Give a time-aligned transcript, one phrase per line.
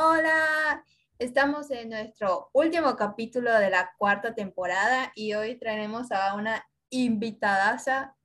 [0.00, 0.84] Hola,
[1.18, 7.76] estamos en nuestro último capítulo de la cuarta temporada y hoy traeremos a una invitada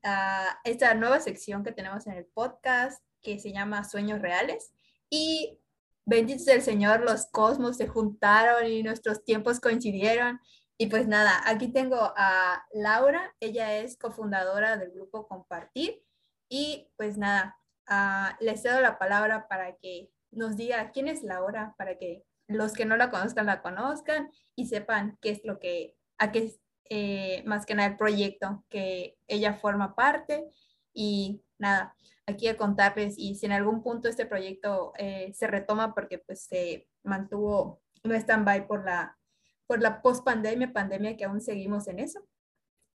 [0.03, 4.71] a esta nueva sección que tenemos en el podcast que se llama Sueños Reales.
[5.09, 5.59] Y
[6.05, 10.39] bendito sea el Señor, los cosmos se juntaron y nuestros tiempos coincidieron.
[10.77, 16.03] Y pues nada, aquí tengo a Laura, ella es cofundadora del grupo Compartir.
[16.47, 17.57] Y pues nada,
[17.89, 22.73] uh, le cedo la palabra para que nos diga quién es Laura, para que los
[22.73, 26.53] que no la conozcan la conozcan y sepan qué es lo que, a qué
[26.89, 30.45] eh, más que nada el proyecto que ella forma parte.
[30.93, 31.95] Y nada,
[32.27, 36.43] aquí a contarles y si en algún punto este proyecto eh, se retoma porque pues
[36.43, 39.17] se mantuvo no stand-by por la,
[39.65, 42.19] por la post-pandemia, pandemia que aún seguimos en eso.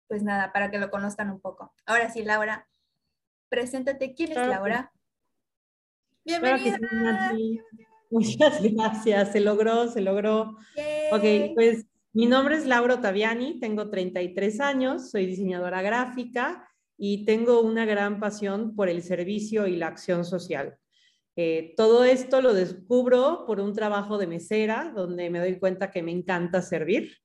[0.08, 1.74] Pues nada, para que lo conozcan un poco.
[1.86, 2.68] Ahora sí, Laura,
[3.50, 4.14] preséntate.
[4.14, 4.92] ¿Quién es Laura?
[6.26, 6.80] Bienvenida.
[8.10, 10.58] Muchas gracias, se logró, se logró.
[11.12, 17.62] Ok, pues mi nombre es Laura Ottaviani, tengo 33 años, soy diseñadora gráfica y tengo
[17.62, 20.80] una gran pasión por el servicio y la acción social.
[21.36, 26.02] Eh, todo esto lo descubro por un trabajo de mesera, donde me doy cuenta que
[26.02, 27.18] me encanta servir,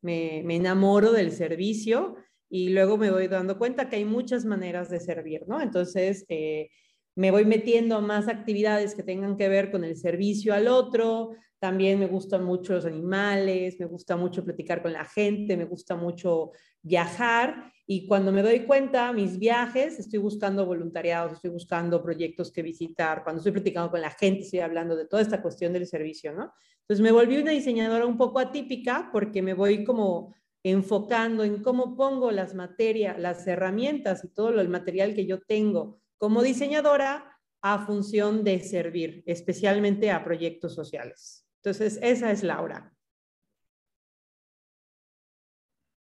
[0.00, 2.16] me, me enamoro del servicio
[2.48, 5.60] y luego me voy dando cuenta que hay muchas maneras de servir, ¿no?
[5.60, 6.68] Entonces, eh,
[7.16, 11.98] me voy metiendo más actividades que tengan que ver con el servicio al otro, también
[11.98, 16.50] me gustan mucho los animales, me gusta mucho platicar con la gente, me gusta mucho
[16.82, 22.62] viajar y cuando me doy cuenta, mis viajes, estoy buscando voluntariados, estoy buscando proyectos que
[22.62, 26.34] visitar, cuando estoy platicando con la gente, estoy hablando de toda esta cuestión del servicio,
[26.34, 26.52] ¿no?
[26.80, 31.96] Entonces me volví una diseñadora un poco atípica porque me voy como enfocando en cómo
[31.96, 37.84] pongo las materias, las herramientas y todo el material que yo tengo como diseñadora a
[37.84, 41.46] función de servir, especialmente a proyectos sociales.
[41.56, 42.94] Entonces, esa es Laura.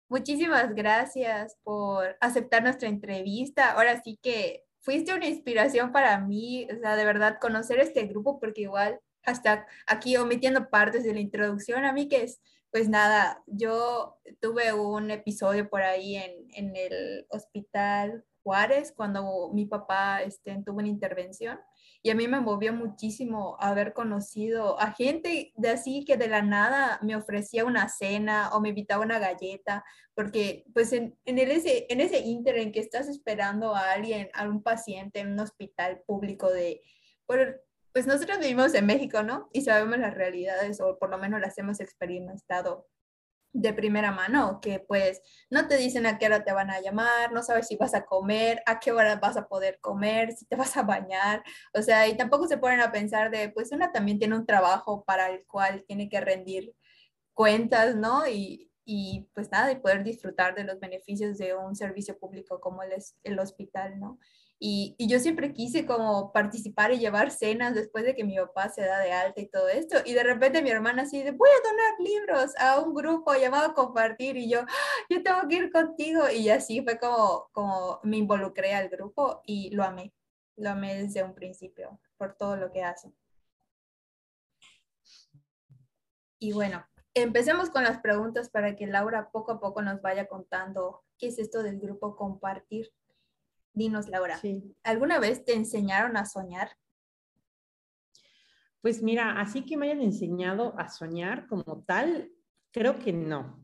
[0.09, 3.73] Muchísimas gracias por aceptar nuestra entrevista.
[3.73, 8.39] Ahora sí que fuiste una inspiración para mí, o sea, de verdad, conocer este grupo,
[8.39, 12.41] porque igual hasta aquí omitiendo partes de la introducción, a mí que es,
[12.71, 19.67] pues nada, yo tuve un episodio por ahí en, en el hospital Juárez cuando mi
[19.67, 21.59] papá este, tuvo una intervención
[22.01, 26.43] y a mí me movió muchísimo haber conocido a gente de así que de la
[26.43, 29.85] nada me ofrecía una cena o me invitaba una galleta,
[30.15, 34.31] porque pues en, en, el, ese, en ese inter en que estás esperando a alguien,
[34.33, 36.83] a un paciente en un hospital público de,
[37.27, 39.49] pues nosotros vivimos en México, ¿no?
[39.53, 42.87] Y sabemos las realidades o por lo menos las hemos experimentado
[43.61, 47.33] de primera mano, que pues no te dicen a qué hora te van a llamar,
[47.33, 50.57] no sabes si vas a comer, a qué hora vas a poder comer, si te
[50.57, 51.43] vas a bañar,
[51.75, 55.05] o sea, y tampoco se ponen a pensar de, pues una también tiene un trabajo
[55.05, 56.75] para el cual tiene que rendir
[57.35, 58.27] cuentas, ¿no?
[58.29, 62.83] Y, y pues nada, y poder disfrutar de los beneficios de un servicio público como
[62.83, 62.93] el,
[63.25, 64.19] el hospital, ¿no?
[64.59, 68.83] Y, yo siempre quise como participar y llevar cenas después de que mi papá se
[68.83, 69.99] da de alta y todo esto.
[70.05, 73.75] Y de repente mi hermana así de, voy a donar libros a un grupo llamado
[73.75, 74.37] Compartir.
[74.37, 74.67] Y yo, ah,
[75.11, 76.31] yo tengo que ir contigo.
[76.31, 80.15] Y así fue como, como me involucré al grupo y lo amé.
[80.57, 83.13] Lo amé desde un principio por todo lo que hace.
[86.39, 86.87] Y bueno,
[87.23, 91.39] empecemos con las preguntas para que Laura poco a poco nos vaya contando qué es
[91.39, 92.93] esto del grupo Compartir.
[93.73, 94.41] Dinos, Laura,
[94.83, 96.71] ¿alguna vez te enseñaron a soñar?
[98.81, 102.31] Pues mira, así que me hayan enseñado a soñar como tal,
[102.71, 103.63] creo que no.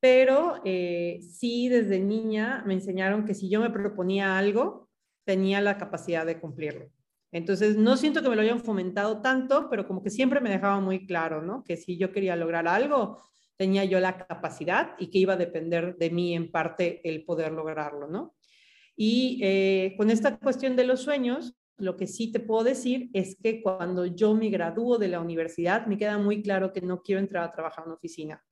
[0.00, 4.88] Pero eh, sí, desde niña me enseñaron que si yo me proponía algo,
[5.24, 6.90] tenía la capacidad de cumplirlo.
[7.36, 10.80] Entonces, no siento que me lo hayan fomentado tanto, pero como que siempre me dejaba
[10.80, 11.64] muy claro, ¿no?
[11.64, 13.20] Que si yo quería lograr algo,
[13.58, 17.52] tenía yo la capacidad y que iba a depender de mí en parte el poder
[17.52, 18.34] lograrlo, ¿no?
[18.96, 23.36] Y eh, con esta cuestión de los sueños, lo que sí te puedo decir es
[23.36, 27.20] que cuando yo me gradúo de la universidad, me queda muy claro que no quiero
[27.20, 28.42] entrar a trabajar en oficina.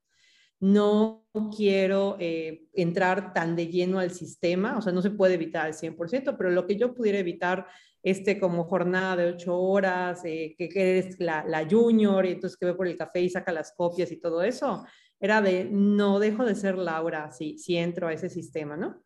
[0.61, 1.27] No
[1.57, 5.73] quiero eh, entrar tan de lleno al sistema, o sea, no se puede evitar al
[5.73, 7.67] 100%, pero lo que yo pudiera evitar,
[8.05, 12.67] este como jornada de ocho horas, eh, que, eres la, la, junior y entonces que
[12.67, 14.85] ve por el café y saca las copias y todo eso,
[15.19, 19.03] era de no dejo de ser Laura si, si entro a ese sistema, ¿no?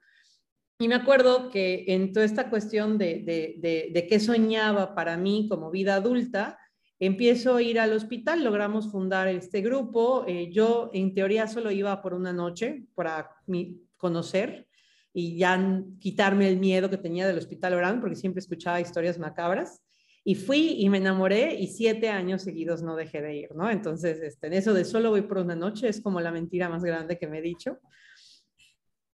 [0.81, 5.49] Y me acuerdo que en toda esta cuestión de, de, de, qué soñaba para mí
[5.49, 6.57] como vida adulta,
[7.01, 10.25] empiezo a ir al hospital, logramos fundar este grupo.
[10.29, 13.29] Eh, yo en teoría solo iba por una noche para
[13.97, 14.68] conocer
[15.19, 19.83] y ya quitarme el miedo que tenía del hospital oral, porque siempre escuchaba historias macabras.
[20.23, 23.69] Y fui y me enamoré y siete años seguidos no dejé de ir, ¿no?
[23.69, 27.19] Entonces, este, eso de solo voy por una noche es como la mentira más grande
[27.19, 27.81] que me he dicho.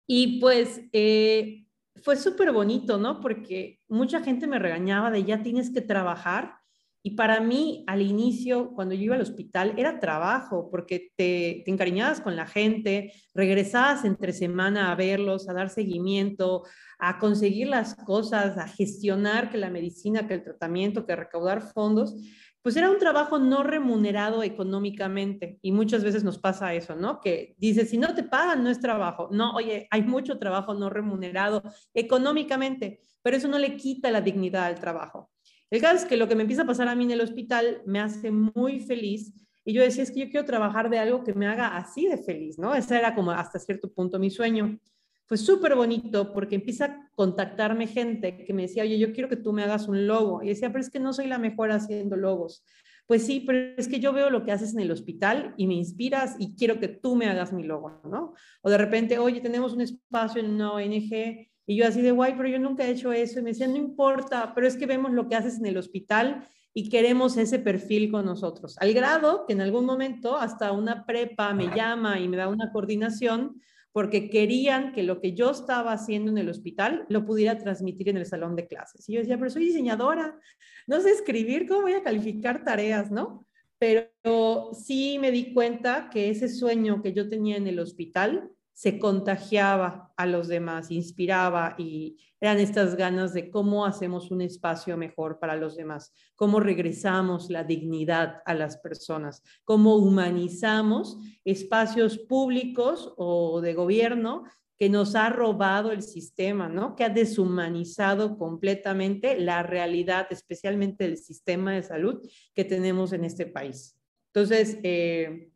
[0.07, 1.65] Y pues eh,
[1.97, 3.19] fue súper bonito, ¿no?
[3.19, 6.58] Porque mucha gente me regañaba de ya tienes que trabajar
[7.01, 12.19] y para mí, al inicio, cuando yo iba al hospital, era trabajo, porque te, encariñabas
[12.19, 16.63] con la gente, regresabas entre semana a verlos, a dar seguimiento,
[16.99, 22.15] a conseguir las cosas, a gestionar que la medicina, que el tratamiento, que recaudar fondos,
[22.61, 25.57] pues era un trabajo no remunerado económicamente.
[25.61, 27.21] Y muchas veces nos pasa eso, ¿no?
[27.21, 29.29] Que dices, si no te pagan, no es trabajo.
[29.31, 31.63] No, oye, hay mucho trabajo no remunerado
[31.93, 35.31] económicamente, pero eso no le quita la dignidad al trabajo.
[35.69, 37.81] El caso es que lo que me empieza a pasar a mí en el hospital
[37.85, 39.33] me hace muy feliz
[39.69, 42.17] y yo decía, es que yo quiero trabajar de algo que me haga así de
[42.17, 42.73] feliz, ¿no?
[42.73, 44.79] Ese era como hasta cierto punto mi sueño.
[45.27, 49.35] Fue súper bonito porque empieza a contactarme gente que me decía, oye, yo quiero que
[49.35, 50.41] tú me hagas un logo.
[50.41, 52.63] Y decía, pero es que no soy la mejor haciendo logos.
[53.05, 55.75] Pues sí, pero es que yo veo lo que haces en el hospital y me
[55.75, 58.33] inspiras y quiero que tú me hagas mi logo, ¿no?
[58.63, 62.33] O de repente, oye, tenemos un espacio en una ONG y yo así de, guay,
[62.35, 63.37] pero yo nunca he hecho eso.
[63.37, 66.49] Y me decían, no importa, pero es que vemos lo que haces en el hospital
[66.73, 68.75] y queremos ese perfil con nosotros.
[68.79, 72.71] Al grado que en algún momento hasta una prepa me llama y me da una
[72.71, 73.61] coordinación
[73.91, 78.17] porque querían que lo que yo estaba haciendo en el hospital lo pudiera transmitir en
[78.17, 79.07] el salón de clases.
[79.07, 80.39] Y yo decía, pero soy diseñadora,
[80.87, 83.45] no sé escribir, ¿cómo voy a calificar tareas, no?
[83.77, 88.97] Pero sí me di cuenta que ese sueño que yo tenía en el hospital se
[88.97, 95.37] contagiaba a los demás, inspiraba y eran estas ganas de cómo hacemos un espacio mejor
[95.37, 103.59] para los demás, cómo regresamos la dignidad a las personas, cómo humanizamos espacios públicos o
[103.59, 104.45] de gobierno
[104.77, 106.95] que nos ha robado el sistema, ¿no?
[106.95, 113.45] Que ha deshumanizado completamente la realidad, especialmente el sistema de salud que tenemos en este
[113.45, 113.99] país.
[114.27, 115.48] Entonces, eh,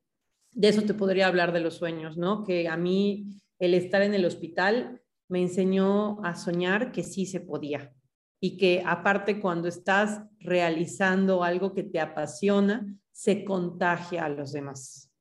[0.53, 2.43] de eso te podría hablar de los sueños, ¿no?
[2.43, 7.39] Que a mí el estar en el hospital me enseñó a soñar que sí se
[7.39, 7.93] podía
[8.39, 15.12] y que aparte cuando estás realizando algo que te apasiona, se contagia a los demás.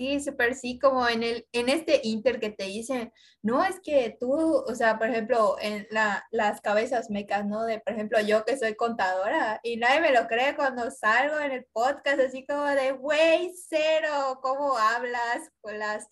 [0.00, 3.12] Sí, súper sí, como en, el, en este inter que te dicen,
[3.42, 7.64] no es que tú, o sea, por ejemplo, en la, las cabezas mecas, ¿no?
[7.64, 11.52] De, por ejemplo, yo que soy contadora y nadie me lo cree cuando salgo en
[11.52, 15.50] el podcast, así como de, güey, cero, ¿cómo hablas?
[15.60, 16.06] Con las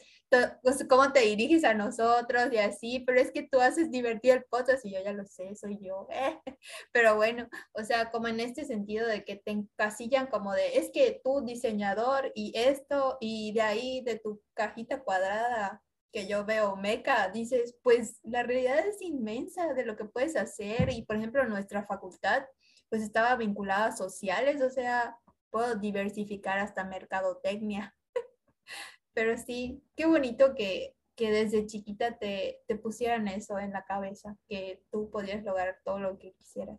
[0.89, 4.85] cómo te diriges a nosotros y así, pero es que tú haces divertido el podcast
[4.85, 6.07] y yo ya lo sé, soy yo.
[6.93, 10.91] Pero bueno, o sea, como en este sentido de que te encasillan como de, es
[10.93, 15.83] que tú diseñador y esto y de ahí de tu cajita cuadrada
[16.13, 20.91] que yo veo meca, dices, pues la realidad es inmensa de lo que puedes hacer
[20.91, 22.45] y por ejemplo nuestra facultad
[22.89, 25.19] pues estaba vinculada a sociales, o sea,
[25.51, 27.95] puedo diversificar hasta mercadotecnia.
[29.19, 34.37] Pero sí, qué bonito que, que desde chiquita te, te pusieran eso en la cabeza,
[34.49, 36.79] que tú podías lograr todo lo que quisieras.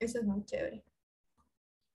[0.00, 0.84] Eso es muy chévere.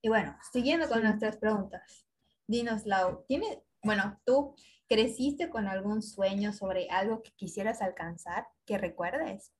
[0.00, 2.06] Y bueno, siguiendo con nuestras preguntas,
[2.46, 4.54] dinos, Lau, ¿tiene, bueno, tú
[4.88, 9.52] creciste con algún sueño sobre algo que quisieras alcanzar que recuerdes?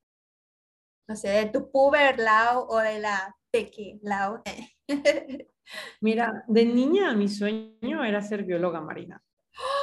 [1.06, 4.42] No sé, de tu puber Lau o de la peque Lau.
[6.00, 9.22] Mira, de niña mi sueño era ser bióloga marina.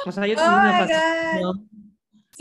[0.06, 1.68] O sea, yo tenía una fascinación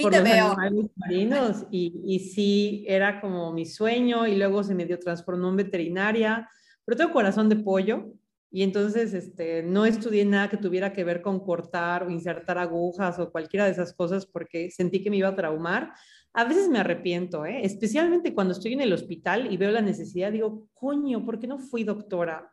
[0.02, 4.86] por los animales marinos y, y, sí, era como mi sueño y luego se me
[4.86, 6.50] dio transformó en veterinaria,
[6.84, 8.14] pero tengo corazón de pollo
[8.56, 13.18] y entonces este, no estudié nada que tuviera que ver con cortar o insertar agujas
[13.18, 15.92] o cualquiera de esas cosas porque sentí que me iba a traumar.
[16.34, 17.62] A veces me arrepiento, ¿eh?
[17.64, 21.58] especialmente cuando estoy en el hospital y veo la necesidad, digo, coño, ¿por qué no
[21.58, 22.52] fui doctora?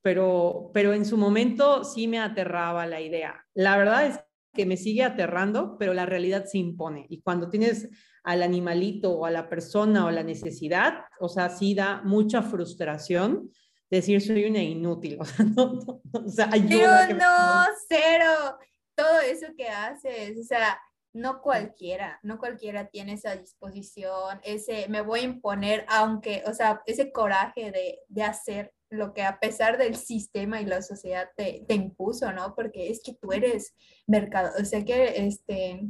[0.00, 3.44] Pero, pero en su momento sí me aterraba la idea.
[3.52, 4.20] La verdad es
[4.56, 7.06] que me sigue aterrando, pero la realidad se impone.
[7.08, 7.88] Y cuando tienes
[8.24, 13.50] al animalito o a la persona o la necesidad, o sea, sí da mucha frustración
[13.90, 15.18] decir soy una inútil.
[15.20, 18.58] O sea, no, o sea ayuda no, cero.
[18.94, 20.80] Todo eso que haces, o sea,
[21.12, 26.82] no cualquiera, no cualquiera tiene esa disposición, ese me voy a imponer, aunque, o sea,
[26.86, 31.64] ese coraje de, de hacer lo que a pesar del sistema y la sociedad te,
[31.66, 32.54] te, impuso, ¿no?
[32.54, 33.74] Porque es que tú eres
[34.06, 35.88] mercado, o sea que este,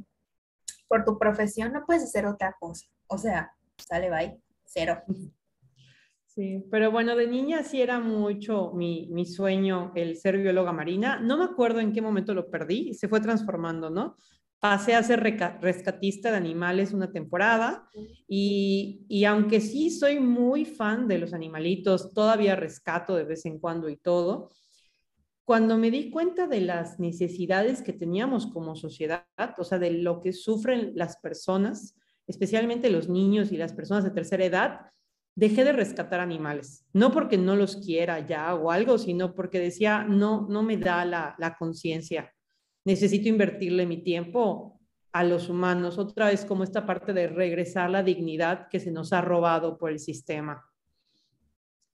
[0.89, 5.03] por tu profesión no puedes hacer otra cosa, o sea, sale, bye, cero.
[6.37, 11.19] Sí, pero bueno, de niña sí era mucho mi, mi sueño el ser bióloga marina.
[11.19, 14.17] No me acuerdo en qué momento lo perdí, se fue transformando, ¿no?
[14.61, 15.21] Pasé a ser
[15.61, 17.89] rescatista de animales una temporada
[18.27, 23.59] y, y, aunque sí soy muy fan de los animalitos, todavía rescato de vez en
[23.59, 24.51] cuando y todo,
[25.45, 29.27] cuando me di cuenta de las necesidades que teníamos como sociedad,
[29.59, 31.95] o sea, de lo que sufren las personas,
[32.27, 34.81] especialmente los niños y las personas de tercera edad,
[35.37, 36.85] dejé de rescatar animales.
[36.93, 41.05] No porque no los quiera ya o algo, sino porque decía, no, no me da
[41.05, 42.33] la, la conciencia
[42.87, 44.81] necesito invertirle mi tiempo
[45.13, 49.13] a los humanos, otra vez como esta parte de regresar la dignidad que se nos
[49.13, 50.65] ha robado por el sistema.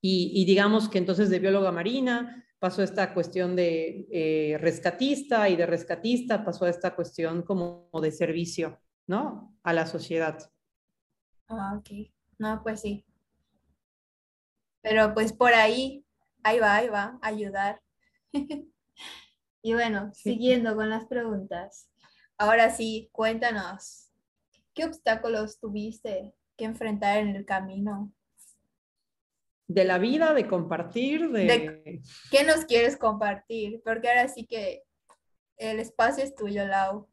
[0.05, 5.65] Y, digamos que entonces de bióloga marina pasó esta cuestión de eh, rescatista y de
[5.65, 9.57] rescatista pasó a esta cuestión como de servicio, ¿no?
[9.63, 10.39] A la sociedad.
[11.49, 12.11] Ah, ok.
[12.39, 13.07] No, pues sí.
[14.83, 16.05] Pero pues por ahí,
[16.43, 17.81] ahí va, ahí va, ayudar.
[19.63, 21.89] Y bueno, siguiendo con las preguntas,
[22.37, 24.11] ahora sí, cuéntanos,
[24.75, 28.13] ¿qué obstáculos tuviste que enfrentar en el camino?
[29.69, 32.03] De la vida, de compartir, de...
[32.31, 33.81] ¿Qué nos quieres compartir?
[33.85, 34.83] Porque ahora sí que
[35.57, 37.09] el espacio es tuyo, Lau.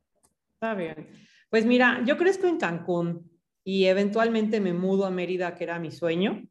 [0.54, 1.08] Está bien.
[1.52, 3.32] Pues mira, yo crezco en Cancún
[3.64, 6.44] y eventualmente me mudo a Mérida, que era mi sueño.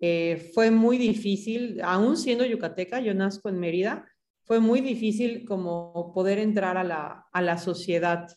[0.00, 4.06] Eh, fue muy difícil, aún siendo yucateca, yo nazco en Mérida,
[4.46, 8.28] fue muy difícil como poder entrar a la, a la sociedad.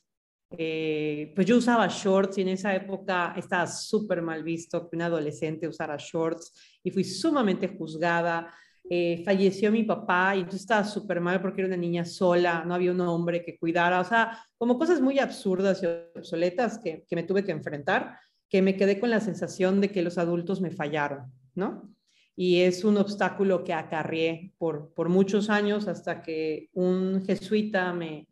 [0.51, 5.03] Eh, pues yo usaba shorts y en esa época estaba súper mal visto que un
[5.03, 8.51] adolescente usara shorts y fui sumamente juzgada.
[8.89, 12.73] Eh, falleció mi papá y entonces estaba súper mal porque era una niña sola, no
[12.73, 17.15] había un hombre que cuidara, o sea, como cosas muy absurdas y obsoletas que, que
[17.15, 18.17] me tuve que enfrentar,
[18.49, 21.93] que me quedé con la sensación de que los adultos me fallaron, ¿no?
[22.39, 28.29] Y es un obstáculo que acarrié por, por muchos años hasta que un jesuita me,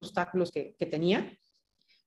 [0.00, 1.38] obstáculos que, que tenía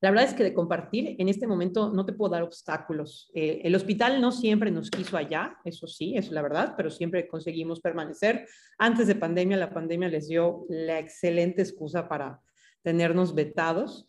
[0.05, 3.31] la verdad es que de compartir, en este momento no te puedo dar obstáculos.
[3.33, 7.27] Eh, el hospital no siempre nos quiso allá, eso sí, es la verdad, pero siempre
[7.27, 8.47] conseguimos permanecer.
[8.77, 12.39] Antes de pandemia, la pandemia les dio la excelente excusa para
[12.83, 14.07] tenernos vetados.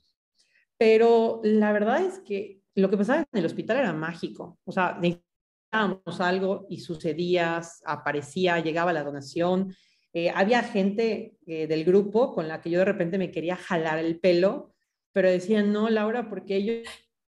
[0.76, 4.58] Pero la verdad es que lo que pasaba en el hospital era mágico.
[4.66, 9.74] O sea, necesitábamos algo y sucedía, aparecía, llegaba la donación.
[10.12, 13.98] Eh, había gente eh, del grupo con la que yo de repente me quería jalar
[13.98, 14.75] el pelo
[15.16, 16.86] pero decían, no, Laura, porque ellos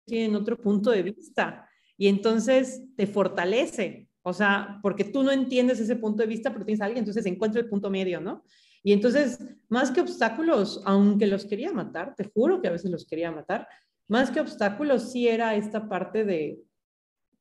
[0.05, 5.81] tienen otro punto de vista y entonces te fortalece, o sea, porque tú no entiendes
[5.81, 8.41] ese punto de vista, pero tienes a alguien, entonces encuentra el punto medio, ¿no?
[8.83, 9.37] Y entonces,
[9.67, 13.67] más que obstáculos, aunque los quería matar, te juro que a veces los quería matar,
[14.07, 16.61] más que obstáculos sí era esta parte de,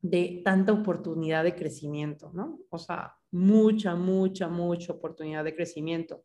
[0.01, 2.59] de tanta oportunidad de crecimiento, ¿no?
[2.69, 6.25] O sea, mucha, mucha, mucha oportunidad de crecimiento.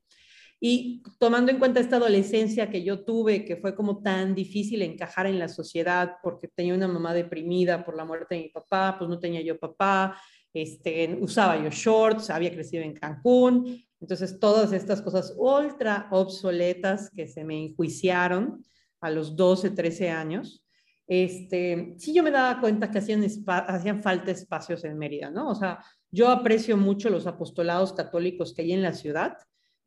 [0.59, 5.27] Y tomando en cuenta esta adolescencia que yo tuve, que fue como tan difícil encajar
[5.27, 9.07] en la sociedad porque tenía una mamá deprimida por la muerte de mi papá, pues
[9.07, 10.19] no tenía yo papá,
[10.53, 17.27] este, usaba yo shorts, había crecido en Cancún, entonces todas estas cosas ultra obsoletas que
[17.27, 18.63] se me enjuiciaron
[18.99, 20.65] a los 12, 13 años,
[21.05, 25.49] este, sí yo me daba cuenta que hacían, hacían falta espacios en Mérida, ¿no?
[25.49, 25.79] O sea,
[26.11, 29.37] yo aprecio mucho los apostolados católicos que hay en la ciudad,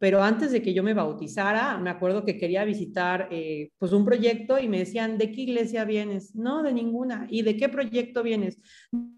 [0.01, 4.07] pero antes de que yo me bautizara, me acuerdo que quería visitar eh, pues un
[4.07, 6.35] proyecto y me decían, ¿de qué iglesia vienes?
[6.35, 7.27] No, de ninguna.
[7.29, 8.59] ¿Y de qué proyecto vienes?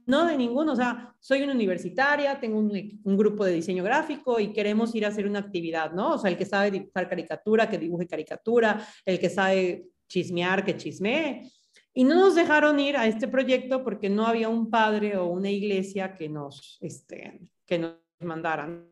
[0.07, 0.73] No, de ninguno.
[0.73, 5.11] O sea, soy una universitaria, tengo un, grupo de diseño gráfico y queremos ir a
[5.11, 6.15] hacer una actividad, ¿no?
[6.15, 10.77] O sea, el que sabe dibujar caricatura, que dibuje caricatura, el que sabe chismear, que
[10.77, 11.49] chismee.
[11.95, 15.49] Y no nos dejaron ir a este proyecto porque no había un padre o una
[15.49, 18.92] iglesia que nos, este, que nos mandaran.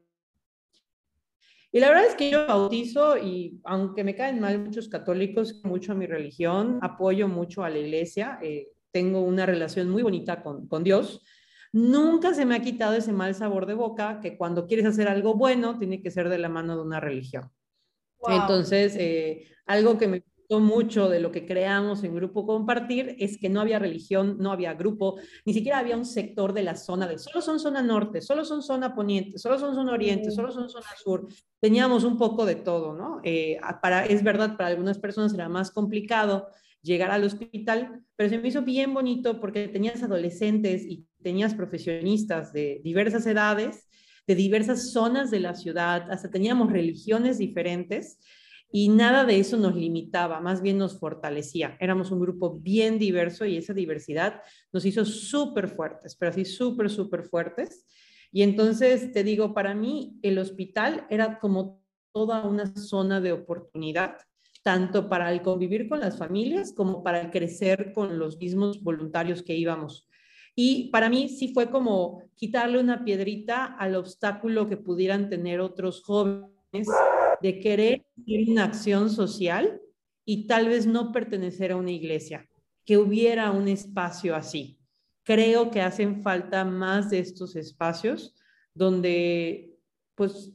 [1.72, 5.92] Y la verdad es que yo bautizo y aunque me caen mal muchos católicos, mucho
[5.92, 10.66] a mi religión, apoyo mucho a la iglesia, eh, tengo una relación muy bonita con,
[10.66, 11.22] con Dios.
[11.72, 15.34] Nunca se me ha quitado ese mal sabor de boca que cuando quieres hacer algo
[15.34, 17.50] bueno tiene que ser de la mano de una religión.
[18.28, 20.24] Entonces, eh, algo que me
[20.59, 24.75] mucho de lo que creamos en Grupo Compartir es que no había religión, no había
[24.75, 28.45] grupo, ni siquiera había un sector de la zona de solo son zona norte, solo
[28.45, 31.28] son zona poniente, solo son zona oriente, solo son zona sur.
[31.61, 33.21] Teníamos un poco de todo, ¿no?
[33.23, 36.49] Eh, para, es verdad, para algunas personas era más complicado
[36.83, 42.52] llegar al hospital, pero se me hizo bien bonito porque tenías adolescentes y tenías profesionistas
[42.52, 43.87] de diversas edades,
[44.26, 48.19] de diversas zonas de la ciudad, hasta teníamos religiones diferentes
[48.72, 51.76] y nada de eso nos limitaba, más bien nos fortalecía.
[51.80, 56.88] Éramos un grupo bien diverso y esa diversidad nos hizo súper fuertes, pero así súper,
[56.88, 57.86] súper fuertes.
[58.30, 64.16] Y entonces te digo, para mí el hospital era como toda una zona de oportunidad,
[64.62, 69.42] tanto para el convivir con las familias como para el crecer con los mismos voluntarios
[69.42, 70.08] que íbamos.
[70.54, 76.02] Y para mí sí fue como quitarle una piedrita al obstáculo que pudieran tener otros
[76.02, 76.88] jóvenes
[77.40, 79.80] de querer ir una acción social
[80.25, 82.49] y tal vez no pertenecer a una iglesia,
[82.85, 84.78] que hubiera un espacio así.
[85.23, 88.35] Creo que hacen falta más de estos espacios
[88.75, 89.76] donde
[90.14, 90.52] pues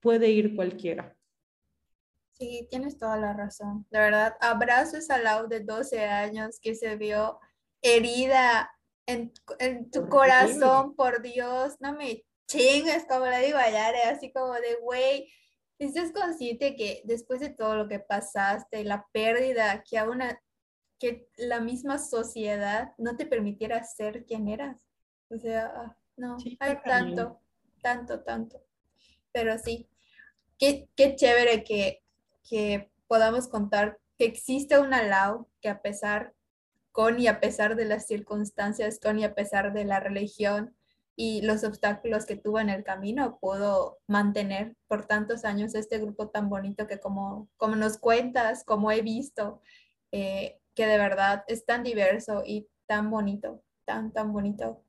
[0.00, 1.16] puede ir cualquiera.
[2.32, 3.86] Sí, tienes toda la razón.
[3.90, 7.38] De verdad, abrazo esa Lau de 12 años que se vio
[7.80, 8.70] herida
[9.06, 9.32] en,
[9.90, 14.76] tu corazón, por Dios, no me chingues, como le digo a Yare, así como de,
[14.82, 15.30] güey,
[15.78, 20.20] ¿estás consciente que después de todo lo que pasaste, la pérdida, que aún
[20.98, 24.76] que la misma sociedad no te permitiera ser quien eras?
[25.28, 27.40] O sea, ah, no, hay tanto,
[27.82, 28.62] tanto, tanto.
[29.32, 29.88] Pero sí,
[30.58, 32.02] qué, qué chévere que,
[32.48, 36.34] que podamos contar que existe una Lau que a pesar
[36.92, 40.76] con y a pesar de las circunstancias, con y a pesar de la religión
[41.16, 46.28] y los obstáculos que tuvo en el camino, pudo mantener por tantos años este grupo
[46.28, 49.60] tan bonito que como, como nos cuentas, como he visto,
[50.12, 54.82] eh, que de verdad es tan diverso y tan bonito, tan, tan bonito.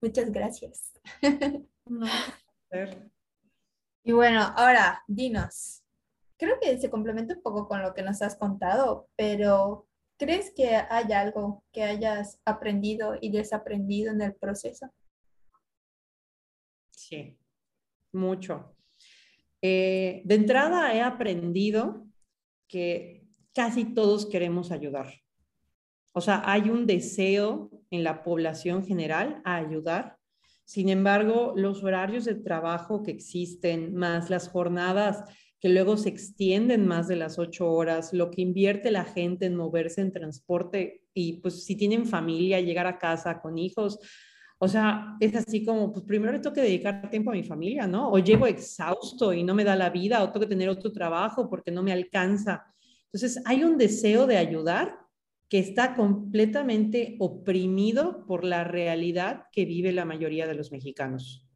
[0.00, 0.92] Muchas gracias.
[4.04, 5.82] y bueno, ahora dinos,
[6.38, 10.74] creo que se complementa un poco con lo que nos has contado, pero ¿Crees que
[10.74, 14.92] hay algo que hayas aprendido y desaprendido en el proceso?
[17.08, 17.38] Sí,
[18.12, 18.76] mucho.
[19.62, 22.06] Eh, de entrada he aprendido
[22.68, 23.24] que
[23.54, 25.14] casi todos queremos ayudar.
[26.12, 30.18] O sea, hay un deseo en la población general a ayudar.
[30.66, 35.24] Sin embargo, los horarios de trabajo que existen, más las jornadas
[35.60, 39.56] que luego se extienden más de las ocho horas, lo que invierte la gente en
[39.56, 43.98] moverse en transporte y pues si tienen familia, llegar a casa con hijos,
[44.60, 47.86] o sea, es así como, pues primero le tengo que dedicar tiempo a mi familia,
[47.86, 48.10] ¿no?
[48.10, 51.48] O llego exhausto y no me da la vida, o tengo que tener otro trabajo
[51.48, 52.66] porque no me alcanza.
[53.04, 54.98] Entonces, hay un deseo de ayudar
[55.48, 61.46] que está completamente oprimido por la realidad que vive la mayoría de los mexicanos.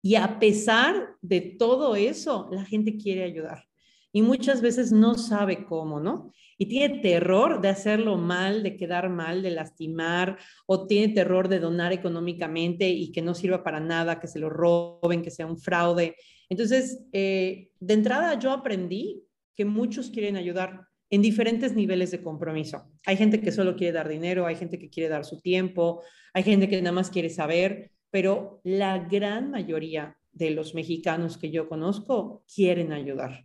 [0.00, 3.67] Y a pesar de todo eso, la gente quiere ayudar.
[4.12, 6.32] Y muchas veces no sabe cómo, ¿no?
[6.56, 11.60] Y tiene terror de hacerlo mal, de quedar mal, de lastimar, o tiene terror de
[11.60, 15.58] donar económicamente y que no sirva para nada, que se lo roben, que sea un
[15.58, 16.16] fraude.
[16.48, 22.90] Entonces, eh, de entrada yo aprendí que muchos quieren ayudar en diferentes niveles de compromiso.
[23.06, 26.02] Hay gente que solo quiere dar dinero, hay gente que quiere dar su tiempo,
[26.34, 31.50] hay gente que nada más quiere saber, pero la gran mayoría de los mexicanos que
[31.50, 33.44] yo conozco quieren ayudar.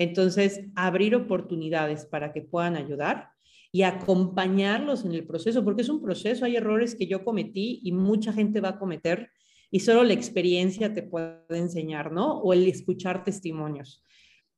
[0.00, 3.28] Entonces, abrir oportunidades para que puedan ayudar
[3.70, 7.92] y acompañarlos en el proceso, porque es un proceso, hay errores que yo cometí y
[7.92, 9.28] mucha gente va a cometer
[9.70, 12.38] y solo la experiencia te puede enseñar, ¿no?
[12.38, 14.02] O el escuchar testimonios.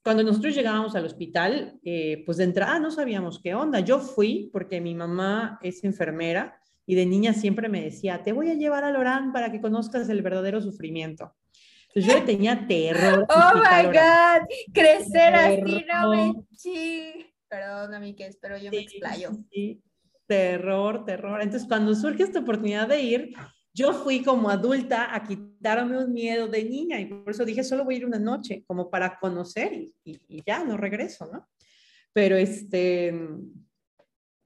[0.04, 3.80] Cuando nosotros llegábamos al hospital, eh, pues de entrada no sabíamos qué onda.
[3.80, 8.48] Yo fui porque mi mamá es enfermera y de niña siempre me decía, te voy
[8.50, 11.34] a llevar a Lorán para que conozcas el verdadero sufrimiento.
[11.94, 13.26] Entonces yo tenía terror.
[13.30, 17.26] Oh my God, crecer así no me chi.
[17.48, 19.30] Perdón, amigues, pero yo me explayo.
[19.50, 19.82] Sí,
[20.26, 21.42] terror, terror.
[21.42, 23.34] Entonces cuando surge esta oportunidad de ir,
[23.74, 27.84] yo fui como adulta a quitarme un miedo de niña y por eso dije, solo
[27.84, 31.48] voy a ir una noche, como para conocer y, y ya, no regreso, ¿no?
[32.12, 33.14] Pero este,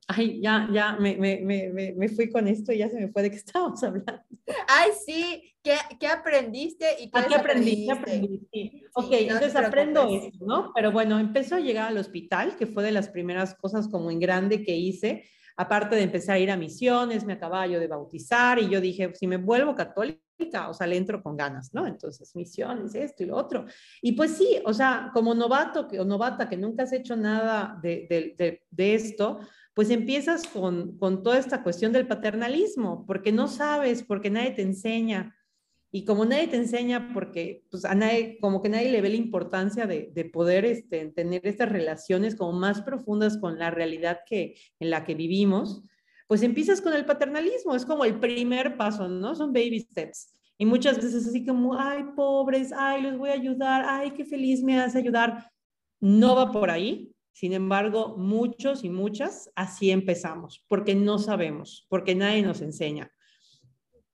[0.09, 3.23] Ay, ya, ya, me, me, me, me, fui con esto y ya se me fue
[3.23, 4.23] de qué estábamos hablando.
[4.69, 7.87] Ay, sí, ¿qué, qué aprendiste y qué, ah, ¿qué aprendí?
[7.87, 8.49] ¿Qué aprendí?
[8.53, 8.85] Sí.
[8.95, 10.73] ok, entonces aprendo esto, ¿no?
[10.75, 14.21] Pero bueno, empezó a llegar al hospital, que fue de las primeras cosas como en
[14.21, 15.25] grande que hice,
[15.57, 19.12] aparte de empezar a ir a misiones, me acababa yo de bautizar y yo dije,
[19.14, 21.87] si me vuelvo católica, o sea, le entro con ganas, ¿no?
[21.87, 23.64] Entonces, misiones, esto y lo otro.
[24.03, 27.79] Y pues sí, o sea, como novato que, o novata que nunca has hecho nada
[27.83, 29.40] de, de, de, de esto,
[29.77, 34.62] pues empiezas con, con toda esta cuestión del paternalismo, porque no sabes, porque nadie te
[34.62, 35.37] enseña.
[35.93, 39.17] Y como nadie te enseña, porque pues a nadie, como que nadie le ve la
[39.17, 44.55] importancia de, de poder este, tener estas relaciones como más profundas con la realidad que,
[44.81, 45.83] en la que vivimos,
[46.27, 49.35] pues empiezas con el paternalismo, es como el primer paso, ¿no?
[49.35, 50.33] Son baby steps.
[50.57, 54.62] Y muchas veces así como, ay, pobres, ay, los voy a ayudar, ay, qué feliz
[54.62, 55.51] me hace ayudar.
[56.01, 62.14] No va por ahí, sin embargo, muchos y muchas así empezamos, porque no sabemos, porque
[62.14, 63.12] nadie nos enseña.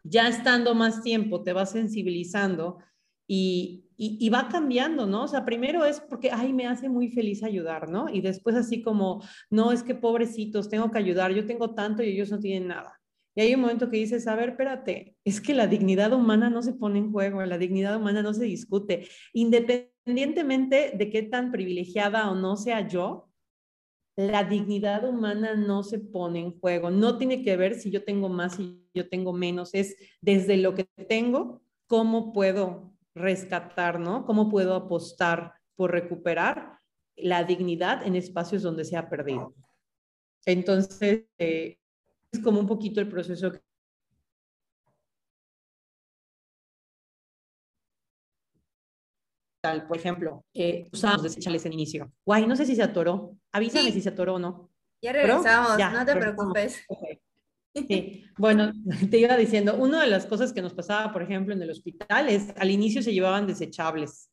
[0.03, 2.79] Ya estando más tiempo, te vas sensibilizando
[3.29, 5.23] y, y, va cambiando, ¿no?
[5.23, 8.09] O sea, primero es porque, ay, me hace muy feliz ayudar, ¿no?
[8.13, 12.09] Y después así como, no, es que pobrecitos, tengo que ayudar, yo tengo tanto y
[12.09, 13.01] ellos no tienen nada.
[13.37, 16.61] Y hay un momento que dices, a ver, espérate, es que la dignidad humana no
[16.61, 19.07] se pone en juego, la dignidad humana no se discute.
[19.33, 23.29] Independientemente de qué tan privilegiada o no sea yo,
[24.17, 26.91] la dignidad humana no se pone en juego.
[26.91, 29.75] No tiene que ver si yo tengo más y yo tengo menos.
[29.75, 34.25] Es desde lo que tengo, cómo puedo rescatar, ¿no?
[34.27, 36.79] ¿Cómo puedo apostar por recuperar
[37.17, 39.55] la dignidad en espacios donde se ha perdido?
[40.45, 41.79] Entonces, eh,
[42.33, 43.53] es como un poquito el proceso
[49.63, 52.13] tal, por ejemplo, eh, usamos desechales en inicio.
[52.27, 53.37] Guay, no sé si se atoró.
[53.53, 54.71] Avísame si se atoró o no.
[55.01, 56.85] Ya regresamos, no te preocupes.
[57.75, 58.71] Sí, bueno,
[59.11, 62.29] te iba diciendo, una de las cosas que nos pasaba, por ejemplo, en el hospital
[62.29, 64.31] es, al inicio se llevaban desechables.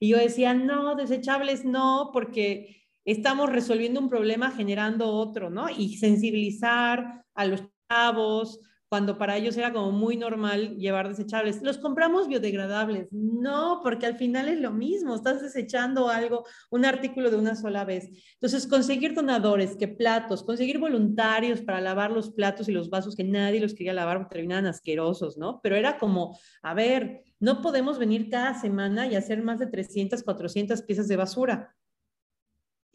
[0.00, 5.68] Y yo decía, no, desechables no, porque estamos resolviendo un problema generando otro, ¿no?
[5.68, 11.62] Y sensibilizar a los chavos, cuando para ellos era como muy normal llevar desechables.
[11.62, 13.08] Los compramos biodegradables.
[13.12, 17.84] No, porque al final es lo mismo, estás desechando algo, un artículo de una sola
[17.84, 18.08] vez.
[18.34, 23.24] Entonces, conseguir donadores, que platos, conseguir voluntarios para lavar los platos y los vasos que
[23.24, 25.60] nadie los quería lavar terminaban asquerosos, ¿no?
[25.62, 30.22] Pero era como, a ver, no podemos venir cada semana y hacer más de 300,
[30.22, 31.76] 400 piezas de basura.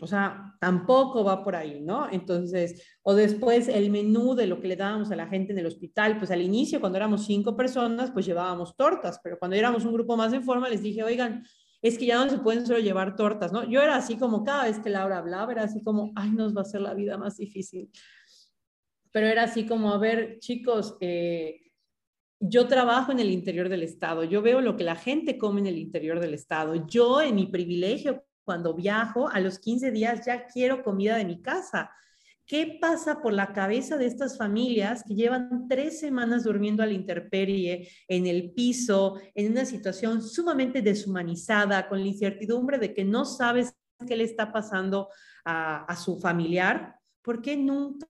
[0.03, 2.09] O sea, tampoco va por ahí, ¿no?
[2.11, 5.65] Entonces, o después el menú de lo que le dábamos a la gente en el
[5.65, 9.93] hospital, pues al inicio, cuando éramos cinco personas, pues llevábamos tortas, pero cuando éramos un
[9.93, 11.45] grupo más en forma, les dije, oigan,
[11.81, 13.63] es que ya no se pueden solo llevar tortas, ¿no?
[13.63, 16.59] Yo era así como cada vez que Laura hablaba, era así como, ay, nos va
[16.59, 17.89] a hacer la vida más difícil.
[19.11, 21.61] Pero era así como, a ver, chicos, eh,
[22.41, 25.67] yo trabajo en el interior del Estado, yo veo lo que la gente come en
[25.67, 30.47] el interior del Estado, yo en mi privilegio cuando viajo, a los 15 días ya
[30.47, 31.91] quiero comida de mi casa.
[32.45, 36.91] ¿Qué pasa por la cabeza de estas familias que llevan tres semanas durmiendo a la
[36.91, 43.23] intemperie, en el piso, en una situación sumamente deshumanizada, con la incertidumbre de que no
[43.23, 43.73] sabes
[44.05, 45.07] qué le está pasando
[45.45, 46.99] a, a su familiar?
[47.21, 48.07] ¿Por qué nunca,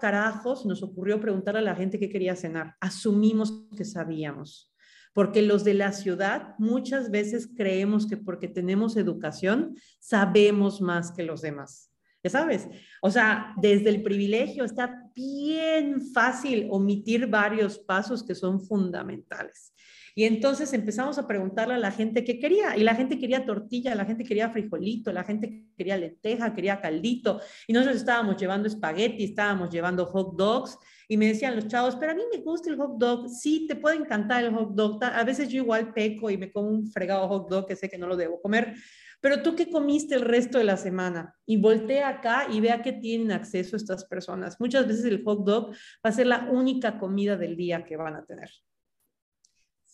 [0.00, 2.74] carajos, nos ocurrió preguntar a la gente qué quería cenar?
[2.80, 4.75] Asumimos que sabíamos
[5.16, 11.22] porque los de la ciudad muchas veces creemos que porque tenemos educación sabemos más que
[11.22, 11.90] los demás.
[12.22, 12.68] Ya sabes,
[13.00, 19.72] o sea, desde el privilegio está bien fácil omitir varios pasos que son fundamentales.
[20.14, 22.76] Y entonces empezamos a preguntarle a la gente qué quería.
[22.76, 27.40] Y la gente quería tortilla, la gente quería frijolito, la gente quería lenteja, quería caldito.
[27.66, 30.78] Y nosotros estábamos llevando espagueti, estábamos llevando hot dogs.
[31.08, 33.28] Y me decían los chavos, pero a mí me gusta el hot dog.
[33.28, 35.02] Sí, te puede encantar el hot dog.
[35.04, 37.98] A veces yo igual peco y me como un fregado hot dog que sé que
[37.98, 38.74] no lo debo comer.
[39.20, 42.92] Pero tú qué comiste el resto de la semana y voltea acá y vea que
[42.92, 44.60] tienen acceso estas personas.
[44.60, 48.16] Muchas veces el hot dog va a ser la única comida del día que van
[48.16, 48.50] a tener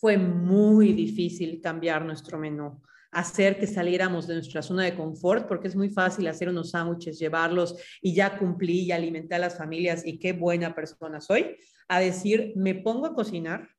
[0.03, 2.81] fue muy difícil cambiar nuestro menú,
[3.13, 7.19] hacer que saliéramos de nuestra zona de confort, porque es muy fácil hacer unos sándwiches,
[7.19, 11.99] llevarlos y ya cumplí y alimenté a las familias y qué buena persona soy, a
[11.99, 13.69] decir, me pongo a cocinar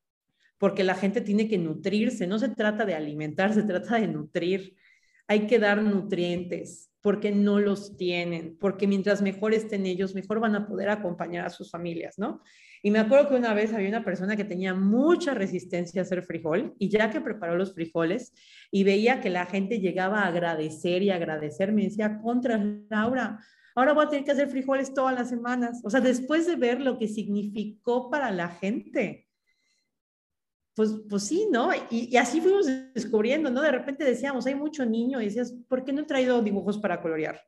[0.58, 4.76] porque la gente tiene que nutrirse, no se trata de alimentar, se trata de nutrir.
[5.26, 10.56] Hay que dar nutrientes porque no los tienen, porque mientras mejor estén ellos, mejor van
[10.56, 12.40] a poder acompañar a sus familias, ¿no?
[12.86, 16.22] Y me acuerdo que una vez había una persona que tenía mucha resistencia a hacer
[16.22, 18.34] frijol y ya que preparó los frijoles
[18.70, 23.38] y veía que la gente llegaba a agradecer y agradecer, me decía, contra Laura,
[23.74, 25.80] ahora voy a tener que hacer frijoles todas las semanas.
[25.82, 29.30] O sea, después de ver lo que significó para la gente,
[30.74, 31.70] pues, pues sí, ¿no?
[31.90, 33.62] Y, y, así fuimos descubriendo, ¿no?
[33.62, 37.00] De repente decíamos, hay mucho niño y decías, ¿por qué no he traído dibujos para
[37.00, 37.40] colorear?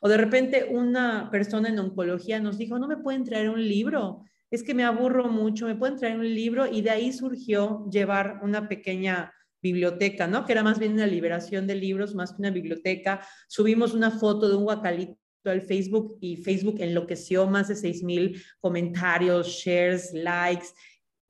[0.00, 4.24] O de repente una persona en oncología nos dijo, no me pueden traer un libro
[4.50, 8.40] es que me aburro mucho, me pueden traer un libro y de ahí surgió llevar
[8.42, 10.44] una pequeña biblioteca, ¿no?
[10.44, 13.20] Que era más bien una liberación de libros, más que una biblioteca.
[13.48, 18.42] Subimos una foto de un guacalito al Facebook y Facebook enloqueció más de 6 mil
[18.60, 20.68] comentarios, shares, likes.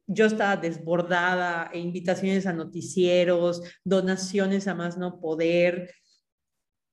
[0.07, 5.93] Yo estaba desbordada, e invitaciones a noticieros, donaciones a más no poder.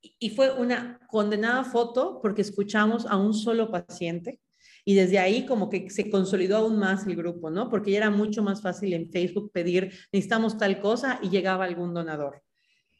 [0.02, 4.40] Y fue una condenada foto porque escuchamos a un solo paciente
[4.86, 7.70] y desde ahí como que se consolidó aún más el grupo, ¿no?
[7.70, 11.94] Porque ya era mucho más fácil en Facebook pedir, necesitamos tal cosa y llegaba algún
[11.94, 12.44] donador.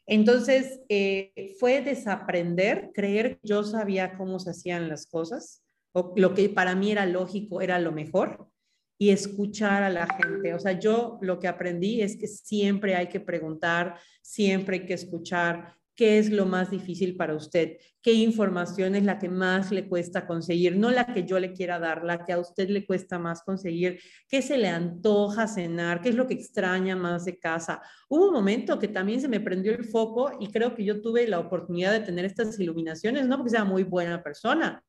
[0.04, 6.34] Entonces, eh, fue desaprender, creer que yo sabía cómo se hacían las cosas, o lo
[6.34, 8.48] que para mí era lógico era lo mejor,
[8.98, 10.54] y escuchar a la gente.
[10.54, 14.94] O sea, yo lo que aprendí es que siempre hay que preguntar, siempre hay que
[14.94, 19.88] escuchar, qué es lo más difícil para usted, qué información es la que más le
[19.88, 23.18] cuesta conseguir, no la que yo le quiera dar, la que a usted le cuesta
[23.18, 27.80] más conseguir, qué se le antoja cenar, qué es lo que extraña más de casa.
[28.08, 31.26] Hubo un momento que también se me prendió el foco y creo que yo tuve
[31.26, 34.84] la oportunidad de tener estas iluminaciones, no porque sea muy buena persona,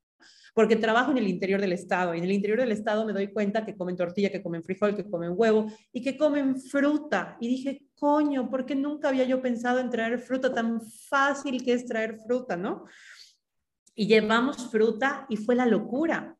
[0.53, 3.31] porque trabajo en el interior del estado y en el interior del estado me doy
[3.31, 7.37] cuenta que comen tortilla, que comen frijol, que comen huevo y que comen fruta.
[7.39, 10.53] Y dije, coño, ¿por qué nunca había yo pensado en traer fruta?
[10.53, 12.85] Tan fácil que es traer fruta, ¿no?
[13.95, 16.37] Y llevamos fruta y fue la locura.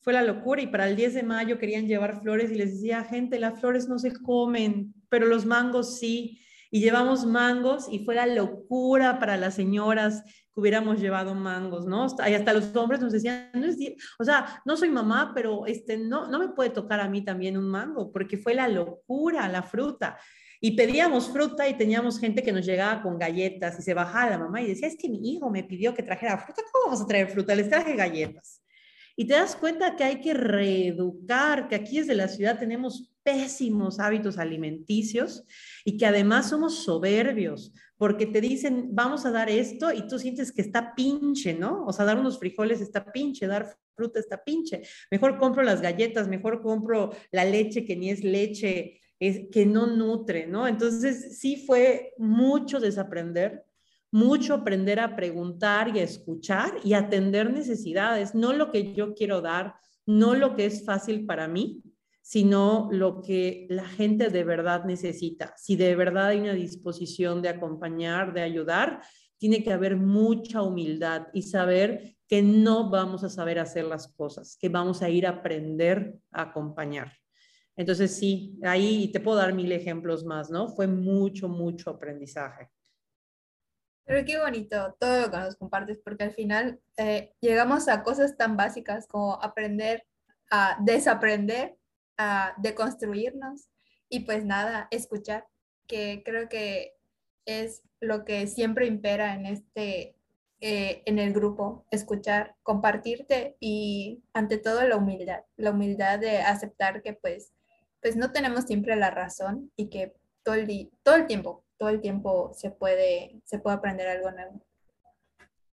[0.00, 3.04] Fue la locura y para el 10 de mayo querían llevar flores y les decía,
[3.04, 6.40] gente, las flores no se comen, pero los mangos sí.
[6.70, 10.24] Y llevamos mangos y fue la locura para las señoras
[10.56, 12.06] hubiéramos llevado mangos, ¿no?
[12.26, 13.76] Y hasta los hombres nos decían, no es,
[14.18, 17.58] o sea, no soy mamá, pero este, no, no me puede tocar a mí también
[17.58, 20.18] un mango, porque fue la locura, la fruta.
[20.60, 24.38] Y pedíamos fruta y teníamos gente que nos llegaba con galletas y se bajaba la
[24.38, 27.06] mamá y decía, es que mi hijo me pidió que trajera fruta, ¿cómo vamos a
[27.06, 27.54] traer fruta?
[27.54, 28.62] Les traje galletas.
[29.16, 33.98] Y te das cuenta que hay que reeducar, que aquí desde la ciudad tenemos pésimos
[33.98, 35.44] hábitos alimenticios
[35.84, 40.52] y que además somos soberbios porque te dicen, vamos a dar esto y tú sientes
[40.52, 41.84] que está pinche, ¿no?
[41.86, 44.82] O sea, dar unos frijoles está pinche, dar fruta está pinche.
[45.10, 49.86] Mejor compro las galletas, mejor compro la leche que ni es leche, es, que no
[49.86, 50.68] nutre, ¿no?
[50.68, 53.64] Entonces, sí fue mucho desaprender,
[54.10, 59.40] mucho aprender a preguntar y a escuchar y atender necesidades, no lo que yo quiero
[59.40, 59.74] dar,
[60.06, 61.82] no lo que es fácil para mí,
[62.22, 65.54] sino lo que la gente de verdad necesita.
[65.56, 69.00] Si de verdad hay una disposición de acompañar, de ayudar,
[69.38, 74.56] tiene que haber mucha humildad y saber que no vamos a saber hacer las cosas,
[74.60, 77.12] que vamos a ir a aprender a acompañar.
[77.76, 80.68] Entonces sí, ahí te puedo dar mil ejemplos más, ¿no?
[80.68, 82.70] Fue mucho, mucho aprendizaje.
[84.04, 88.36] Pero qué bonito todo lo que nos compartes, porque al final eh, llegamos a cosas
[88.36, 90.06] tan básicas como aprender
[90.50, 91.76] a desaprender
[92.16, 93.68] a deconstruirnos
[94.08, 95.46] y pues nada, escuchar,
[95.86, 96.94] que creo que
[97.44, 100.16] es lo que siempre impera en este,
[100.60, 107.02] eh, en el grupo, escuchar, compartirte y ante todo la humildad, la humildad de aceptar
[107.02, 107.52] que pues,
[108.06, 110.14] pues no tenemos siempre la razón y que
[110.44, 114.64] todo el, todo el tiempo, todo el tiempo se puede, se puede aprender algo nuevo.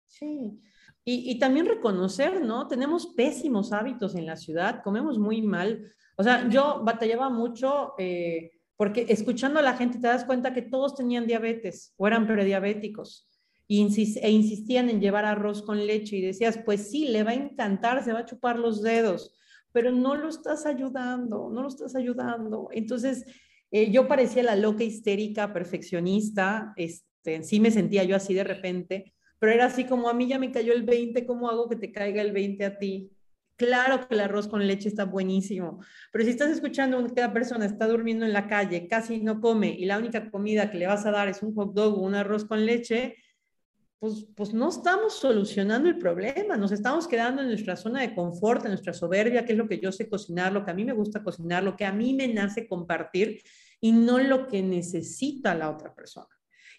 [0.09, 0.61] Sí,
[1.07, 2.69] y, y, también reconocer, ¿no?
[2.69, 5.91] Tenemos pésimos hábitos en la ciudad, comemos muy mal.
[6.19, 10.61] O sea, yo batallaba mucho eh, porque escuchando a la gente te das cuenta que
[10.61, 13.27] todos tenían diabetes o eran prediabéticos
[13.69, 18.05] e insistían en llevar arroz con leche y decías, pues sí, le va a encantar,
[18.05, 19.33] se va a chupar los dedos,
[19.73, 22.69] pero no lo estás ayudando, no lo estás ayudando.
[22.73, 23.25] Entonces,
[23.71, 29.13] eh, yo parecía la loca histérica, perfeccionista, este, sí me sentía yo así de repente,
[29.39, 31.93] pero era así como a mí ya me cayó el 20, ¿cómo hago que te
[31.93, 33.13] caiga el 20 a ti?
[33.57, 35.81] Claro que el arroz con leche está buenísimo,
[36.13, 39.71] pero si estás escuchando que cada persona está durmiendo en la calle, casi no come
[39.71, 42.15] y la única comida que le vas a dar es un hot dog o un
[42.15, 43.17] arroz con leche,
[43.99, 48.65] pues, pues no estamos solucionando el problema, nos estamos quedando en nuestra zona de confort,
[48.65, 50.93] en nuestra soberbia, que es lo que yo sé cocinar, lo que a mí me
[50.93, 53.43] gusta cocinar, lo que a mí me nace compartir
[53.81, 56.29] y no lo que necesita la otra persona.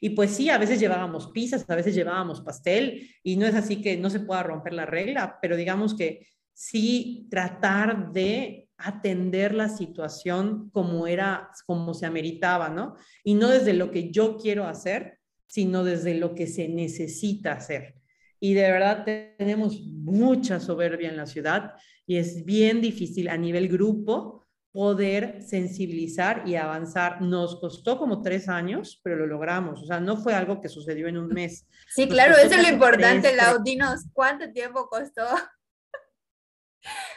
[0.02, 3.82] Y pues sí, a veces llevábamos pizzas, a veces llevábamos pastel y no es así
[3.82, 9.68] que no se pueda romper la regla, pero digamos que sí tratar de atender la
[9.68, 12.96] situación como era, como se ameritaba, ¿no?
[13.26, 15.19] Y no desde lo que yo quiero hacer,
[15.50, 17.96] sino desde lo que se necesita hacer.
[18.40, 19.04] Y de verdad
[19.38, 21.74] tenemos mucha soberbia en la ciudad
[22.06, 27.22] y es bien difícil a nivel grupo poder sensibilizar y avanzar.
[27.22, 29.82] Nos costó como tres años, pero lo logramos.
[29.82, 31.68] O sea, no fue algo que sucedió en un mes.
[31.94, 33.62] Sí, claro, eso es lo importante, Lau.
[33.64, 35.26] Dinos, ¿cuánto tiempo costó?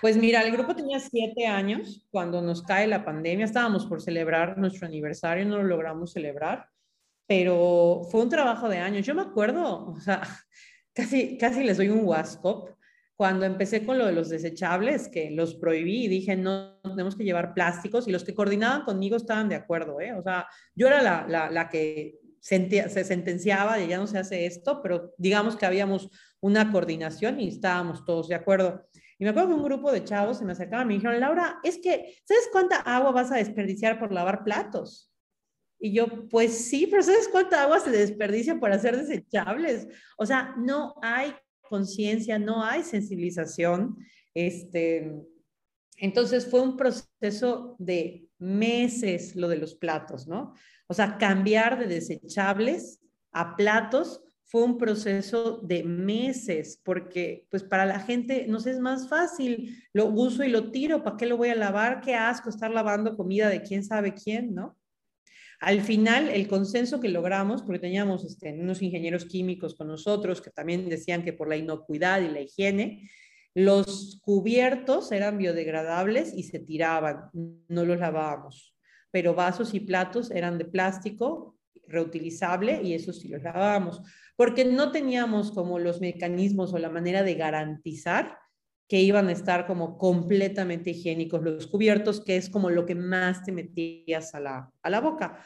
[0.00, 3.44] Pues mira, el grupo tenía siete años cuando nos cae la pandemia.
[3.44, 6.66] Estábamos por celebrar nuestro aniversario, no lo logramos celebrar,
[7.26, 9.06] pero fue un trabajo de años.
[9.06, 10.22] Yo me acuerdo, o sea,
[10.94, 12.68] casi, casi les doy un WhatsApp
[13.14, 17.22] cuando empecé con lo de los desechables, que los prohibí y dije, no, tenemos que
[17.22, 20.12] llevar plásticos, y los que coordinaban conmigo estaban de acuerdo, ¿eh?
[20.14, 24.46] O sea, yo era la, la, la que se sentenciaba de ya no se hace
[24.46, 28.88] esto, pero digamos que habíamos una coordinación y estábamos todos de acuerdo.
[29.18, 31.60] Y me acuerdo que un grupo de chavos se me acercaban y me dijeron, Laura,
[31.62, 35.11] es que, ¿sabes cuánta agua vas a desperdiciar por lavar platos?
[35.84, 39.88] Y yo, pues sí, pero ¿sabes cuánta agua se desperdicia por hacer desechables?
[40.16, 43.96] O sea, no hay conciencia, no hay sensibilización.
[44.32, 45.12] Este,
[45.96, 50.54] entonces fue un proceso de meses lo de los platos, ¿no?
[50.86, 53.00] O sea, cambiar de desechables
[53.32, 58.78] a platos fue un proceso de meses, porque pues para la gente no sé, es
[58.78, 62.02] más fácil, lo uso y lo tiro, ¿para qué lo voy a lavar?
[62.02, 64.76] Qué asco estar lavando comida de quién sabe quién, ¿no?
[65.62, 70.50] Al final, el consenso que logramos, porque teníamos este, unos ingenieros químicos con nosotros que
[70.50, 73.08] también decían que por la inocuidad y la higiene,
[73.54, 77.30] los cubiertos eran biodegradables y se tiraban,
[77.68, 78.74] no los lavábamos,
[79.12, 84.02] pero vasos y platos eran de plástico reutilizable y eso sí los lavábamos
[84.34, 88.36] porque no teníamos como los mecanismos o la manera de garantizar
[88.92, 93.42] que iban a estar como completamente higiénicos los cubiertos, que es como lo que más
[93.42, 95.42] te metías a la, a la boca.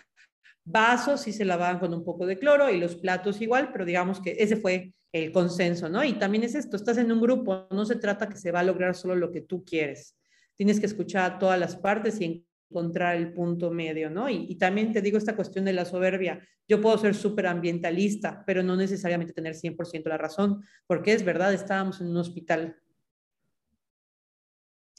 [0.64, 4.20] Vasos sí se lavaban con un poco de cloro y los platos igual, pero digamos
[4.20, 6.02] que ese fue el consenso, ¿no?
[6.02, 8.64] Y también es esto, estás en un grupo, no se trata que se va a
[8.64, 10.16] lograr solo lo que tú quieres.
[10.56, 14.28] Tienes que escuchar a todas las partes y encontrar el punto medio, ¿no?
[14.28, 16.40] Y, también te digo esta cuestión de la soberbia.
[16.66, 21.54] Yo puedo ser súper ambientalista, pero no necesariamente tener 100% la razón, porque es verdad,
[21.54, 22.76] estábamos en un hospital.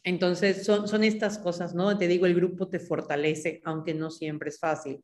[0.07, 1.97] Entonces, son, son estas cosas, ¿no?
[1.97, 5.03] Te digo, el grupo te fortalece, aunque no siempre es fácil.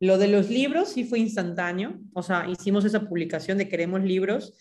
[0.00, 4.58] Lo de los libros sí fue instantáneo, o sea, hicimos esa publicación de queremos libros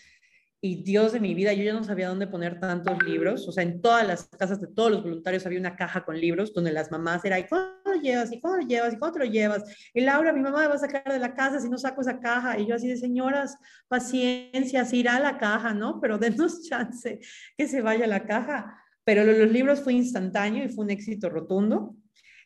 [0.61, 3.47] y Dios de mi vida, yo ya no sabía dónde poner tantos libros.
[3.47, 6.53] O sea, en todas las casas de todos los voluntarios había una caja con libros
[6.53, 8.31] donde las mamás era, ¿y cuándo lo llevas?
[8.31, 8.93] ¿Y cuándo lo llevas?
[8.93, 9.63] ¿Y cuándo lo llevas?
[9.93, 12.19] Y Laura, mi mamá me va a sacar de la casa si no saco esa
[12.19, 12.59] caja.
[12.59, 15.99] Y yo así de, señoras, paciencia, se irá a la caja, ¿no?
[15.99, 17.21] Pero denos chance
[17.57, 18.78] que se vaya a la caja.
[19.09, 21.95] Pero los libros fue instantáneo y fue un éxito rotundo.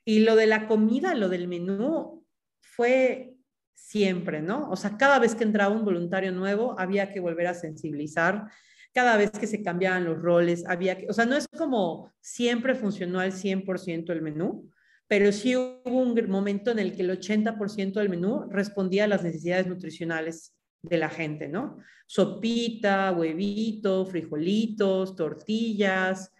[0.06, 2.26] Y lo de la comida, lo del menú,
[2.62, 3.34] fue
[3.74, 4.70] siempre, ¿no?
[4.70, 8.46] O sea, cada vez que entraba un voluntario nuevo, había que volver a sensibilizar,
[8.94, 12.76] cada vez que se cambiaban los roles, había que, o sea, no es como siempre
[12.76, 14.72] funcionó al 100% el menú,
[15.06, 19.22] pero sí hubo un momento en el que el 80% del menú respondía a las
[19.22, 21.80] necesidades nutricionales de la gente, ¿no?
[22.08, 26.32] Sopita, huevito, frijolitos, tortillas,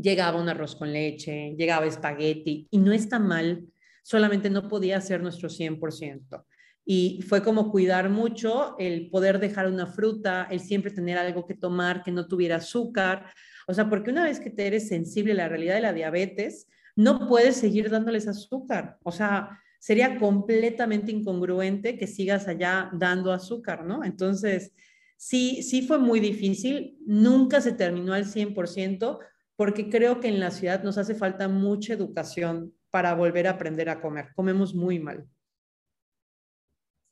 [0.00, 3.66] llegaba un arroz con leche, llegaba espagueti, y no está mal
[4.04, 6.44] solamente no podía ser nuestro 100%.
[6.84, 11.54] Y fue como cuidar mucho el poder dejar una fruta, el siempre tener algo que
[11.54, 13.32] tomar que no tuviera azúcar.
[13.66, 16.68] O sea, porque una vez que te eres sensible a la realidad de la diabetes,
[16.94, 18.98] no puedes seguir dándoles azúcar.
[19.02, 24.04] O sea, sería completamente incongruente que sigas allá dando azúcar, ¿no?
[24.04, 24.74] Entonces,
[25.16, 26.98] sí, sí fue muy difícil.
[27.06, 29.18] Nunca se terminó al 100%
[29.56, 33.88] porque creo que en la ciudad nos hace falta mucha educación para volver a aprender
[33.88, 34.32] a comer.
[34.34, 35.28] Comemos muy mal.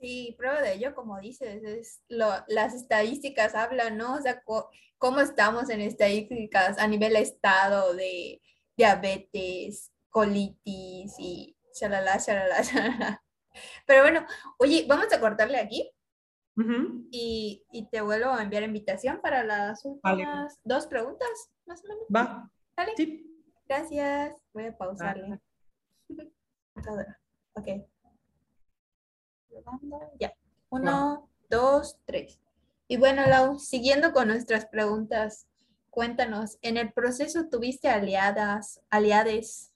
[0.01, 4.15] Sí, prueba de ello, como dices, es las estadísticas hablan, ¿no?
[4.15, 4.43] O sea,
[4.99, 8.43] cómo estamos en estadísticas a nivel estado de
[8.77, 13.25] diabetes, colitis y shalala, shalala, shalala.
[13.87, 14.27] Pero bueno,
[14.59, 15.93] oye, vamos a cortarle aquí
[17.11, 21.29] y, y, te vuelvo a enviar invitación para las últimas dos preguntas,
[21.67, 22.05] más o menos.
[22.15, 22.51] Va.
[22.77, 22.93] Dale.
[22.97, 23.33] Sí.
[23.67, 24.37] Gracias.
[24.53, 25.41] Voy a pausarle.
[27.55, 27.69] Ok.
[30.19, 30.33] Ya.
[30.71, 32.41] Uno, dos, tres.
[32.89, 35.47] Y bueno, Lau, siguiendo con nuestras preguntas,
[35.91, 39.73] cuéntanos, ¿en el proceso tuviste aliadas, aliades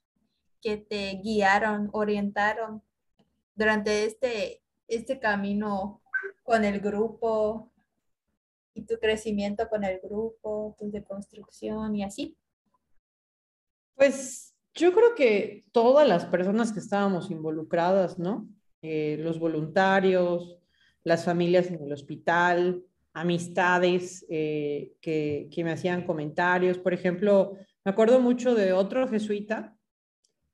[0.61, 2.81] que te guiaron, orientaron
[3.55, 6.01] durante este, este camino
[6.47, 7.73] con el grupo
[8.73, 12.37] y tu crecimiento con el grupo, tu deconstrucción y así?
[13.95, 18.47] Pues yo creo que todas las personas que estábamos involucradas, ¿no?
[18.81, 20.57] Eh, los voluntarios,
[21.03, 22.81] las familias en el hospital,
[23.11, 26.77] amistades eh, que, me hacían comentarios.
[26.77, 29.75] Por ejemplo, me acuerdo mucho de otro jesuita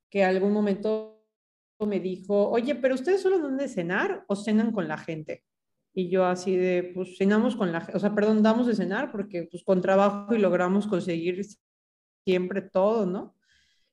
[0.10, 1.24] que algún momento
[1.82, 5.44] me dijo, oye, pero ustedes solo dan de cenar o cenan con la gente?
[5.94, 9.48] Y yo así de, pues cenamos con la o sea, perdón, damos de cenar porque
[9.50, 11.46] pues con trabajo y logramos conseguir
[12.26, 13.36] siempre todo, ¿no?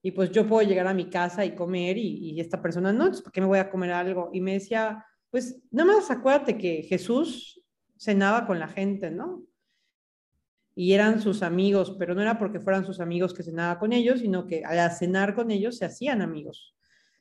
[0.03, 3.23] y pues yo puedo llegar a mi casa y comer y, esta persona no, entonces
[3.23, 4.31] ¿por qué me voy a comer algo?
[4.33, 7.63] Y me decía, pues nada más acuérdate que Jesús
[7.99, 9.45] cenaba con la gente, ¿no?
[10.75, 14.21] Y eran sus amigos, pero no era porque fueran sus amigos que cenaba con ellos,
[14.21, 16.75] sino que al cenar con ellos se hacían amigos.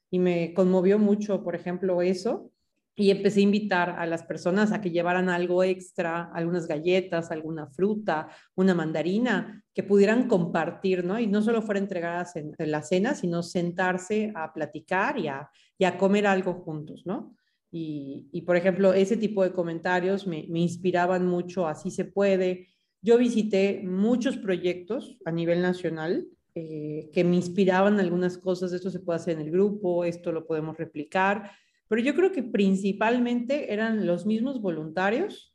[0.09, 2.51] Y me conmovió mucho, por ejemplo, eso.
[2.99, 7.65] Y empecé a invitar a las personas a que llevaran algo extra, algunas galletas, alguna
[7.65, 11.17] fruta, una mandarina, que pudieran compartir, ¿no?
[11.17, 16.27] Y no solo fuera entregadas en, la cena, sino sentarse a platicar y a, comer
[16.27, 17.37] algo juntos, ¿no?
[17.71, 22.67] Y, por ejemplo, ese tipo de comentarios me, inspiraban mucho, así se puede.
[23.01, 28.99] Yo visité muchos proyectos a nivel nacional eh, que me inspiraban algunas cosas, esto se
[28.99, 31.49] puede hacer en el grupo, esto lo podemos replicar
[31.89, 35.53] pero yo creo que principalmente eran los mismos voluntarios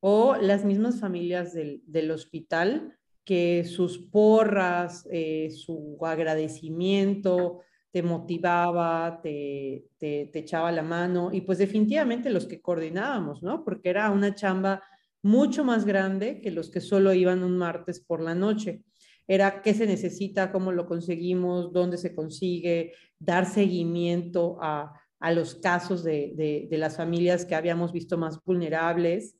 [0.00, 7.60] o las mismas familias del, del hospital que sus porras, eh, su agradecimiento
[7.90, 13.64] te motivaba, te, te, echaba la mano y pues definitivamente los que coordinábamos, ¿no?
[13.64, 14.82] Porque era una chamba
[15.22, 18.82] mucho más grande que los que solo iban un martes por la noche.
[19.28, 25.54] Era qué se necesita, cómo lo conseguimos, dónde se consigue, dar seguimiento a, a los
[25.54, 29.36] casos de, las familias que habíamos visto más vulnerables.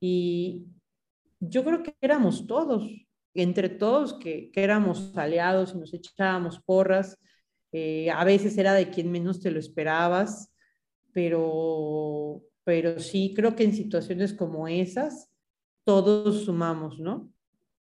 [0.00, 0.64] Y
[1.38, 2.90] yo creo que éramos todos,
[3.34, 7.18] entre todos, que, éramos aliados y nos echábamos porras.
[7.72, 10.50] Eh, a veces era de quien menos te lo esperabas,
[11.12, 15.30] pero, pero sí creo que en situaciones como esas
[15.84, 17.30] todos sumamos, ¿no?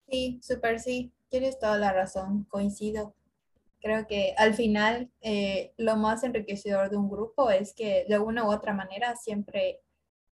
[0.07, 3.15] Sí, súper sí, tienes toda la razón, coincido.
[3.83, 8.45] Creo que al final eh, lo más enriquecedor de un grupo es que de una
[8.45, 9.81] u otra manera siempre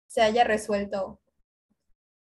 [0.08, 1.22] se haya resuelto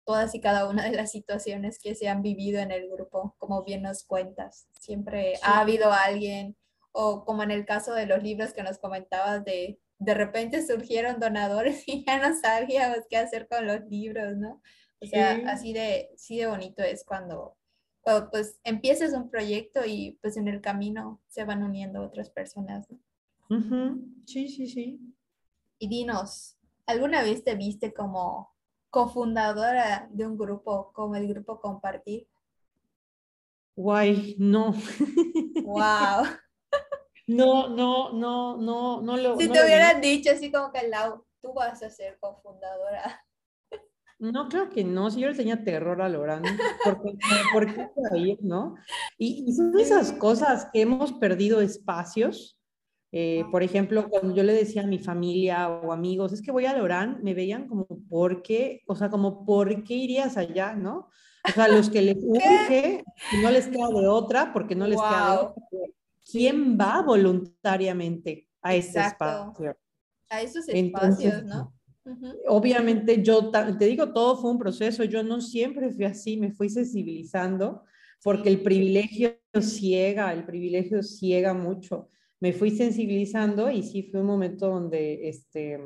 [0.04, 3.62] todas y cada una de las situaciones que se han vivido en el grupo, como
[3.64, 4.66] bien nos cuentas.
[4.78, 6.56] Siempre ha habido alguien,
[6.92, 11.20] o como en el caso de los libros que nos comentabas, de de repente surgieron
[11.20, 14.60] donadores y ya no sabíamos qué hacer con los libros, ¿no?
[15.02, 17.56] O sea, así de, así de bonito es cuando
[18.30, 22.88] pues empiezas un proyecto y pues en el camino se van uniendo otras personas.
[24.26, 25.00] Sí, sí, sí.
[25.78, 28.54] Y dinos, ¿alguna vez te viste como
[28.90, 32.28] cofundadora de un grupo como el grupo Compartir?
[33.76, 34.74] Guay, no.
[35.64, 36.24] Wow.
[37.26, 39.36] No, no, no, no, no lo.
[39.36, 43.24] Si te hubieran dicho así como que Lau, tú vas a ser cofundadora
[44.20, 45.10] no, creo que no.
[45.10, 46.42] Si yo le tenía terror a Lorán,
[46.84, 47.16] porque,
[47.52, 48.74] porque ahí, ¿no?
[49.18, 52.58] Y, son esas cosas que hemos perdido espacios.
[53.12, 56.66] Eh, por ejemplo, cuando yo le decía a mi familia o amigos, es que voy
[56.66, 58.82] a Lorán, me veían como, ¿por qué?
[58.86, 61.08] O sea, como, ¿por qué irías allá, no?
[61.48, 63.02] O sea, los que les urge,
[63.42, 65.62] no les queda de otra, porque no les queda de otra.
[66.30, 69.76] ¿Quién va voluntariamente a ese espacio?
[70.28, 71.72] A esos espacios, ¿no?
[72.48, 76.68] Obviamente yo, te digo, todo fue un proceso, yo no siempre fui así, me fui
[76.68, 77.84] sensibilizando
[78.22, 82.08] porque el privilegio ciega, el privilegio ciega mucho.
[82.40, 85.78] Me fui sensibilizando y sí fue un momento donde, este,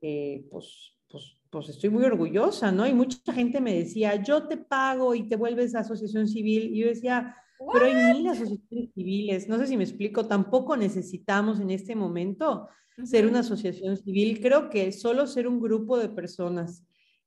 [0.00, 2.86] eh, pues, pues, pues estoy muy orgullosa, ¿no?
[2.86, 6.74] Y mucha gente me decía, yo te pago y te vuelves asociación civil.
[6.74, 7.36] Y yo decía,
[7.72, 12.68] pero hay mil asociaciones civiles, no sé si me explico, tampoco necesitamos en este momento
[13.04, 14.40] ser una asociación civil.
[14.40, 16.84] Creo que solo ser un grupo de personas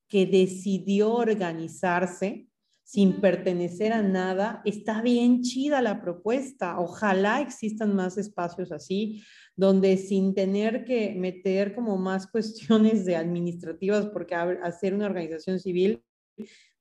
[0.07, 2.47] que decidió organizarse
[2.83, 6.79] sin pertenecer a nada, está bien chida la propuesta.
[6.79, 9.23] Ojalá existan más espacios así,
[9.55, 16.03] donde sin tener que meter como más cuestiones de administrativas, porque hacer una organización civil,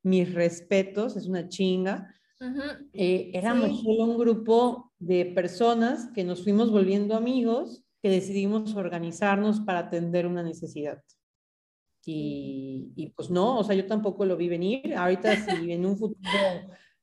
[0.03, 2.13] mis respetos, es una chinga.
[2.93, 9.61] Eh, éramos solo un grupo de personas que nos fuimos volviendo amigos que decidimos organizarnos
[9.61, 11.03] para atender una necesidad.
[12.05, 14.95] Y, y, pues no, o sea, yo tampoco lo vi venir.
[14.95, 16.19] Ahorita si en un futuro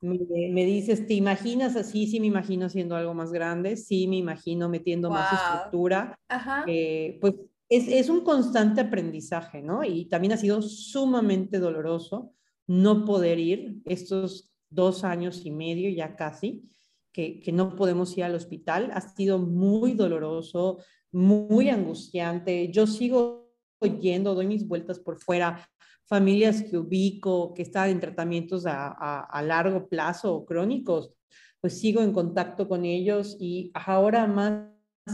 [0.02, 2.08] me, dices, ¿te imaginas así?
[2.08, 6.20] Sí me imagino haciendo algo más grande, sí me imagino metiendo más estructura.
[6.68, 7.36] Eh, pues
[7.70, 9.84] es, es, un constante aprendizaje, ¿no?
[9.84, 12.34] Y también ha sido sumamente doloroso
[12.68, 16.70] no poder ir estos dos años y medio ya casi
[17.12, 18.92] que, no podemos ir al hospital.
[18.94, 20.80] Ha sido muy doloroso,
[21.12, 22.72] muy angustiante.
[22.72, 23.52] Yo sigo
[24.00, 25.68] yendo, doy mis vueltas por fuera,
[26.06, 31.14] familias que ubico, que están en tratamientos a, a, largo plazo crónicos,
[31.62, 34.70] pues sigo en contacto con ellos y ahora más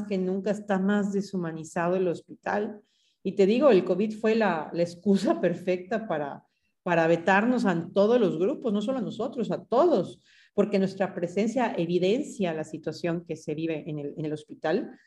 [0.08, 2.82] que nunca está más deshumanizado el hospital.
[3.24, 6.45] Y te digo, el COVID fue la, la excusa perfecta para,
[6.86, 10.22] para vetarnos a todos los grupos, no solo a nosotros, a todos
[10.54, 14.98] porque nuestra presencia evidencia la situación que se vive en el, hospital.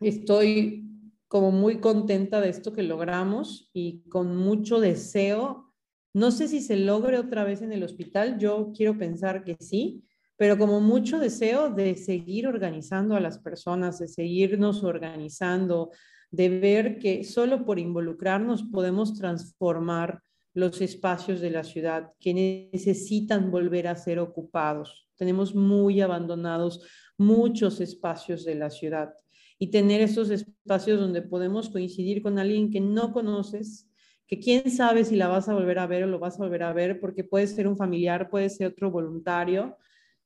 [0.00, 0.84] Estoy
[1.28, 5.72] como muy contenta de esto que logramos y con mucho deseo.
[6.12, 10.04] No sé si se logre otra vez en el hospital, yo quiero pensar que sí,
[10.36, 15.90] pero como mucho deseo de seguir organizando a las personas, de seguirnos organizando,
[16.30, 20.20] de ver que solo por involucrarnos podemos transformar
[20.52, 22.34] los espacios de la ciudad que
[22.72, 25.08] necesitan volver a ser ocupados.
[25.16, 26.82] Tenemos muy abandonados
[27.16, 29.12] muchos espacios de la ciudad
[29.58, 33.88] y tener esos espacios donde podemos coincidir con alguien que no conoces,
[34.26, 36.62] que quién sabe si la vas a volver a ver o lo vas a volver
[36.62, 39.76] a ver, porque puede ser un familiar, puede ser otro voluntario,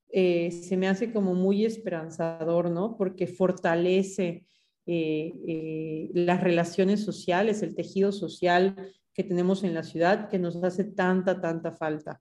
[0.08, 2.96] eh, se me hace como muy esperanzador, ¿no?
[2.96, 4.46] Porque fortalece
[4.86, 10.62] eh, eh, las relaciones sociales, el tejido social que tenemos en la ciudad, que nos
[10.62, 12.20] hace tanta, tanta falta.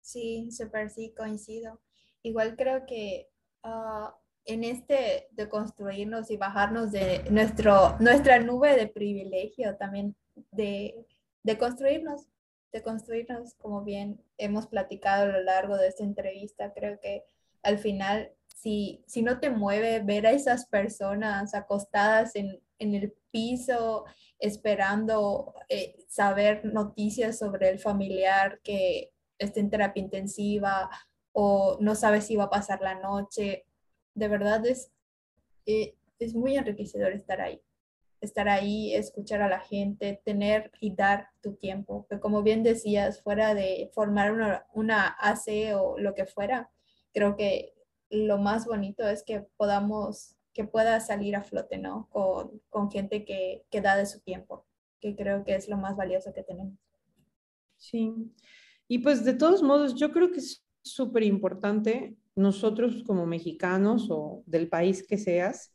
[0.00, 1.80] Sí, súper sí, coincido.
[2.22, 3.28] Igual creo que
[3.64, 10.16] ah, en este de construirnos y bajarnos de nuestro, nuestra nube de privilegio también,
[10.52, 11.06] de,
[11.42, 12.28] de construirnos,
[12.72, 17.24] de construirnos, como bien hemos platicado a lo largo de esta entrevista, creo que
[17.62, 23.14] al final, si, si no te mueve ver a esas personas acostadas en, en el
[23.32, 24.04] piso,
[24.38, 30.90] esperando eh, saber noticias sobre el familiar que está en terapia intensiva
[31.32, 33.66] o no sabe si va a pasar la noche,
[34.14, 34.92] de verdad es,
[35.66, 37.60] eh, es muy enriquecedor estar ahí
[38.22, 42.06] estar ahí, escuchar a la gente, tener y dar tu tiempo.
[42.08, 46.70] Que como bien decías, fuera de formar una, una AC o lo que fuera,
[47.12, 47.74] creo que
[48.08, 52.08] lo más bonito es que podamos, que pueda salir a flote, ¿no?
[52.10, 54.66] Con, gente que, que da de su tiempo,
[55.00, 56.78] que creo que es lo más valioso que tenemos.
[57.76, 58.14] Sí.
[58.88, 64.42] Y pues de todos modos, yo creo que es súper importante nosotros como mexicanos o
[64.46, 65.74] del país que seas,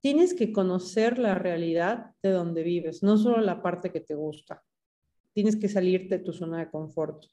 [0.00, 4.64] tienes que conocer la realidad de donde vives, no solo la parte que te gusta.
[5.32, 7.24] Tienes que salirte de tu zona de confort.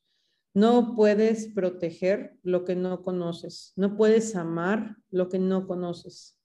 [0.54, 3.74] No puedes proteger lo que no conoces.
[3.76, 6.37] No puedes amar lo que no conoces.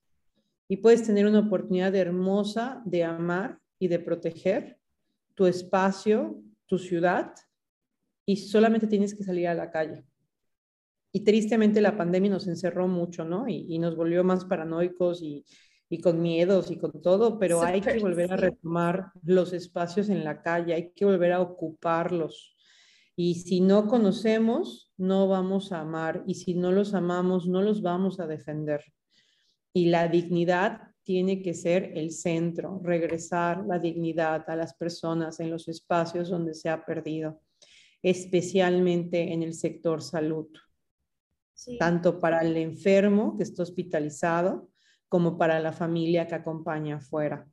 [0.72, 4.78] Y puedes tener una oportunidad hermosa de amar y de proteger
[5.34, 7.34] tu espacio, tu ciudad,
[8.24, 10.02] y solamente tienes que salir a la calle.
[11.12, 13.46] Y tristemente la pandemia nos encerró mucho, ¿no?
[13.48, 15.44] Y, y nos volvió más paranoicos y,
[15.90, 20.24] y con miedos y con todo, pero hay que volver a retomar los espacios en
[20.24, 22.56] la calle, hay que volver a ocuparlos.
[23.14, 26.24] Y si no conocemos, no vamos a amar.
[26.26, 28.82] Y si no los amamos, no los vamos a defender.
[29.72, 35.50] Y la dignidad tiene que ser el centro, regresar la dignidad a las personas en
[35.50, 37.40] los espacios donde se ha perdido,
[38.02, 40.48] especialmente en el sector salud.
[41.78, 44.68] Tanto para el enfermo que está hospitalizado,
[45.08, 47.46] como para la familia que acompaña afuera.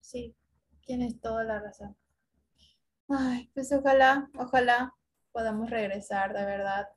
[0.00, 0.34] Sí,
[0.80, 1.96] tienes toda la razón.
[3.08, 4.92] Ay, pues ojalá, ojalá
[5.30, 6.88] podamos regresar, de verdad.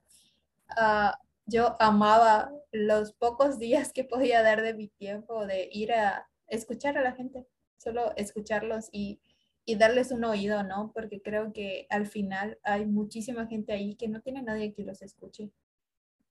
[0.69, 6.27] Ah, yo amaba los pocos días que podía dar de mi tiempo de ir a
[6.47, 9.21] escuchar a la gente, solo escucharlos y,
[9.65, 10.91] y darles un oído, ¿no?
[10.93, 15.01] Porque creo que al final hay muchísima gente ahí que no tiene nadie que los
[15.01, 15.51] escuche.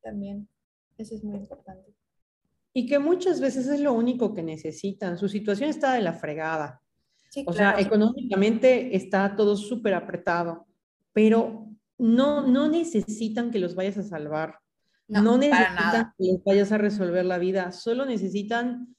[0.02, 0.48] También,
[0.96, 1.94] eso es muy importante
[2.72, 5.18] y que muchas veces es lo único que necesitan.
[5.18, 6.82] Su situación está de la fregada.
[7.46, 10.66] o sea, económicamente está todo súper apretado,
[11.12, 14.58] pero no, no necesitan que los vayas a salvar.
[15.10, 17.72] No, necesitan que les vayas a resolver la vida.
[17.72, 18.96] Solo necesitan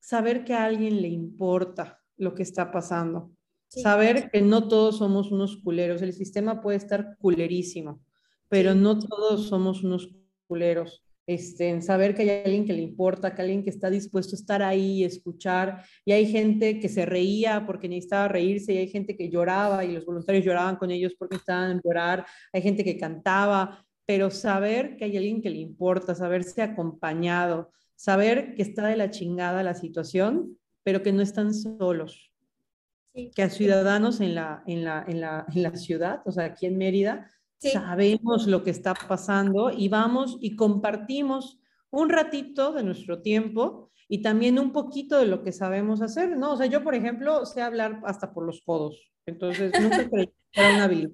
[0.00, 3.32] saber que a alguien le importa lo que está pasando.
[3.68, 6.02] saber que no todos somos unos culeros.
[6.02, 8.02] El sistema puede estar culerísimo,
[8.48, 10.10] pero no todos somos unos
[10.48, 13.88] culeros este, en saber que hay alguien que le importa, que hay alguien que está
[13.88, 15.84] dispuesto a estar ahí y escuchar.
[16.04, 19.92] Y hay gente que se reía porque necesitaba reírse, y hay gente que lloraba y
[19.92, 22.26] los voluntarios lloraban con ellos porque estaban llorar.
[22.52, 28.56] Hay gente que cantaba, pero saber que hay alguien que le importa, saberse acompañado, saber
[28.56, 32.32] que está de la chingada la situación, pero que no están solos.
[33.14, 36.66] Que a ciudadanos en la, en, la, en, la, en la ciudad, o sea, aquí
[36.66, 37.30] en Mérida,
[37.60, 44.22] sabemos lo que está pasando y vamos y compartimos un ratito de nuestro tiempo y
[44.22, 46.54] también un poquito de lo que sabemos hacer, ¿no?
[46.54, 50.60] O sea, yo, por ejemplo, sé hablar hasta por los codos, entonces nunca creí que
[50.60, 51.12] era una habilidad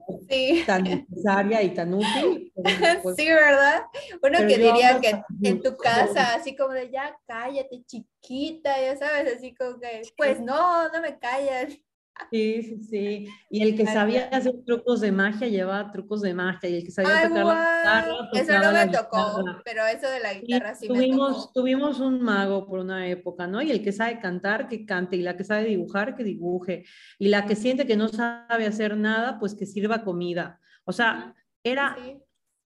[0.64, 2.52] tan necesaria y tan útil.
[3.02, 3.82] Pues sí, ¿verdad?
[4.22, 9.36] Uno que diría que en tu casa, así como de ya cállate, chiquita, ya sabes,
[9.36, 11.78] así como que, pues no, no me callas.
[12.30, 13.28] Sí, sí, sí.
[13.50, 16.68] Y el que sabía hacer trucos de magia llevaba trucos de magia.
[16.68, 18.30] Y el que sabía tocar la guitarra.
[18.32, 21.52] Eso no me tocó, pero eso de la guitarra sí tuvimos, me tocó.
[21.52, 23.62] Tuvimos un mago por una época, ¿no?
[23.62, 25.16] Y el que sabe cantar, que cante.
[25.16, 26.84] Y la que sabe dibujar, que dibuje.
[27.18, 30.60] Y la que siente que no sabe hacer nada, pues que sirva comida.
[30.84, 31.96] O sea, era,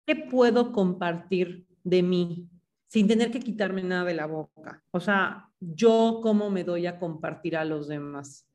[0.07, 2.51] ¿qué puedo compartir de mí?
[2.91, 4.83] sin tener que quitarme nada de la boca.
[4.91, 8.50] O sea, yo cómo me doy a compartir a los demás.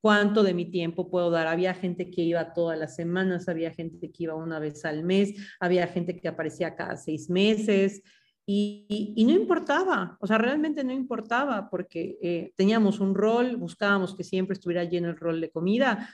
[0.00, 1.46] ¿Cuánto de mi tiempo puedo dar?
[1.46, 5.34] Había gente que iba todas las semanas, había gente que iba una vez al mes,
[5.60, 8.02] había gente que aparecía cada seis meses
[8.46, 14.24] y, no importaba, o sea, realmente no importaba porque eh, teníamos un rol, buscábamos que
[14.24, 16.08] siempre estuviera lleno el rol de comida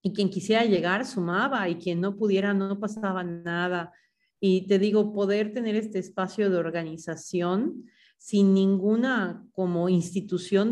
[0.00, 3.92] y quien quisiera llegar sumaba y quien no pudiera no pasaba nada.
[4.40, 7.84] Y te digo, poder tener este espacio de organización
[8.16, 10.70] sin ninguna como institución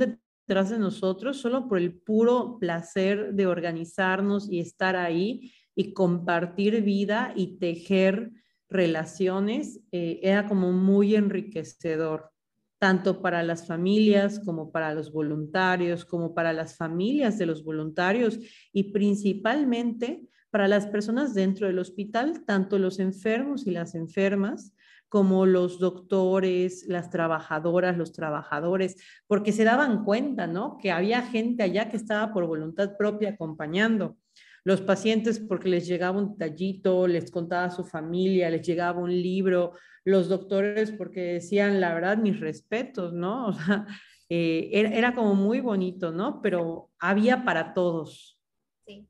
[0.53, 6.83] detrás de nosotros, solo por el puro placer de organizarnos y estar ahí y compartir
[6.83, 8.33] vida y tejer
[8.69, 12.31] relaciones, eh, era como muy enriquecedor,
[12.79, 18.39] tanto para las familias como para los voluntarios, como para las familias de los voluntarios
[18.75, 24.75] y principalmente para las personas dentro del hospital, tanto los enfermos y las enfermas,
[25.13, 28.97] como los doctores, las trabajadoras, los trabajadores,
[29.27, 30.79] porque se daban cuenta, ¿no?
[30.79, 34.17] Que había gente allá que estaba por voluntad propia acompañando.
[34.65, 39.11] Los pacientes porque les llegaba un tallito, les contaba a su familia, les llegaba un
[39.11, 39.75] libro.
[40.03, 43.49] Los doctores porque decían, la verdad, mis respetos, ¿no?
[43.49, 43.87] O sea,
[44.31, 46.41] eh, era, era como muy bonito, ¿no?
[46.41, 48.41] Pero había para todos.
[48.87, 49.07] Sí,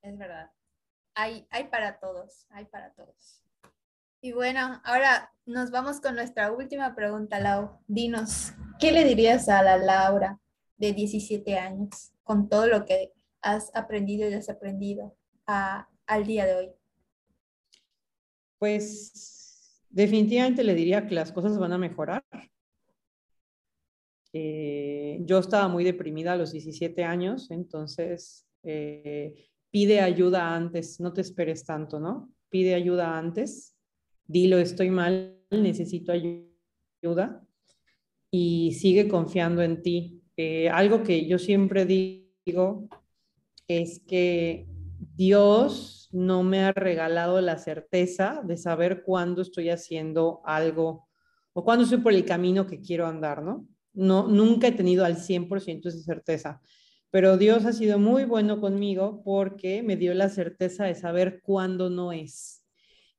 [0.00, 0.50] es verdad.
[1.14, 3.44] Hay, hay para todos, hay para todos.
[4.20, 7.78] Y bueno, ahora nos vamos con nuestra última pregunta, Lau.
[7.86, 10.40] Dinos, ¿qué le dirías a la Laura
[10.76, 13.12] de 17 años con todo lo que
[13.42, 15.16] has aprendido y desaprendido
[15.46, 16.68] a, al día de hoy?
[18.58, 22.24] Pues definitivamente le diría que las cosas van a mejorar.
[24.32, 31.12] Eh, yo estaba muy deprimida a los 17 años, entonces eh, pide ayuda antes, no
[31.12, 32.32] te esperes tanto, ¿no?
[32.50, 33.77] Pide ayuda antes
[34.28, 37.44] dilo, estoy mal, necesito ayuda
[38.30, 40.22] y sigue confiando en ti.
[40.36, 42.88] Eh, algo que yo siempre digo
[43.66, 44.68] es que
[45.16, 51.08] Dios no me ha regalado la certeza de saber cuándo estoy haciendo algo
[51.52, 53.66] o cuándo estoy por el camino que quiero andar, ¿no?
[53.92, 56.60] No, nunca he tenido al 100% esa certeza,
[57.10, 61.90] pero Dios ha sido muy bueno conmigo porque me dio la certeza de saber cuándo
[61.90, 62.57] no es.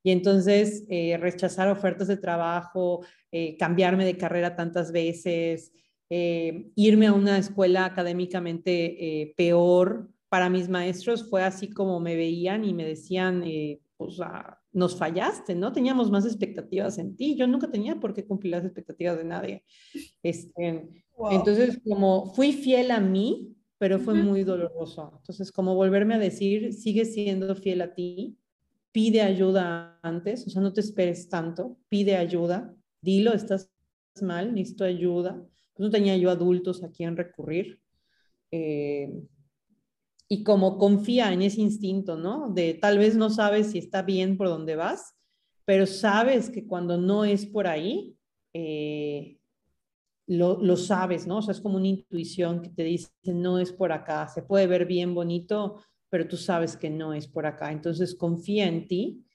[0.04, 5.74] Y entonces eh, rechazar ofertas de trabajo, eh, cambiarme de carrera tantas veces,
[6.10, 12.64] eh, irme a una escuela académicamente peor para mis maestros fue así como me veían
[12.66, 13.44] y me decían,
[13.98, 14.18] pues
[14.72, 15.72] nos fallaste, ¿no?
[15.72, 17.36] Teníamos más expectativas en ti.
[17.36, 19.64] Yo nunca tenía por qué cumplir las expectativas de nadie.
[20.24, 20.90] Este,
[21.32, 25.14] entonces, como fui fiel a mí, pero fue muy doloroso.
[25.18, 28.39] Entonces, como volverme a decir, sigue siendo fiel a ti,
[28.92, 33.72] pide ayuda antes, o sea, no te esperes tanto, pide ayuda, dilo, estás
[34.22, 35.42] mal, necesito ayuda.
[35.74, 37.80] Pues no tenía yo adultos a quien recurrir.
[38.52, 39.24] Eh,
[40.28, 42.50] y como confía en ese instinto, ¿no?
[42.50, 45.16] De tal vez no sabes si está bien por donde vas,
[45.66, 48.16] pero sabes que cuando no es por ahí,
[48.54, 49.40] eh,
[50.28, 51.38] lo, lo, sabes, ¿no?
[51.38, 54.68] O sea, es como una intuición que te dice, no es por acá, se puede
[54.68, 57.72] ver bien bonito, pero tú sabes que no es por acá.
[57.72, 59.26] Entonces confía en ti,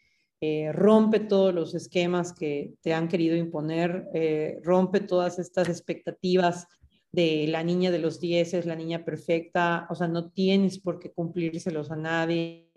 [0.40, 6.66] eh, rompe todos los esquemas que te han querido imponer, eh, rompe todas estas expectativas
[7.12, 11.12] de la niña de los dieces, la niña perfecta, o sea, no tienes por qué
[11.12, 12.72] cumplírselos a nadie,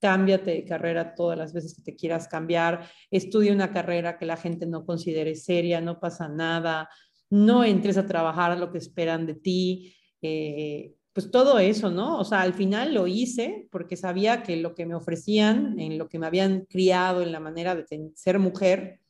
[0.00, 4.38] cámbiate de carrera todas las veces que te quieras cambiar, estudia una carrera que la
[4.38, 6.88] gente no considere seria, no pasa nada,
[7.28, 12.18] no entres a trabajar a lo que esperan de ti, eh, pues todo eso, ¿no?
[12.18, 16.08] O sea, al final lo hice porque sabía que lo que me ofrecían, en lo
[16.08, 17.86] que me habían criado, en la manera de
[18.16, 19.00] ser mujer,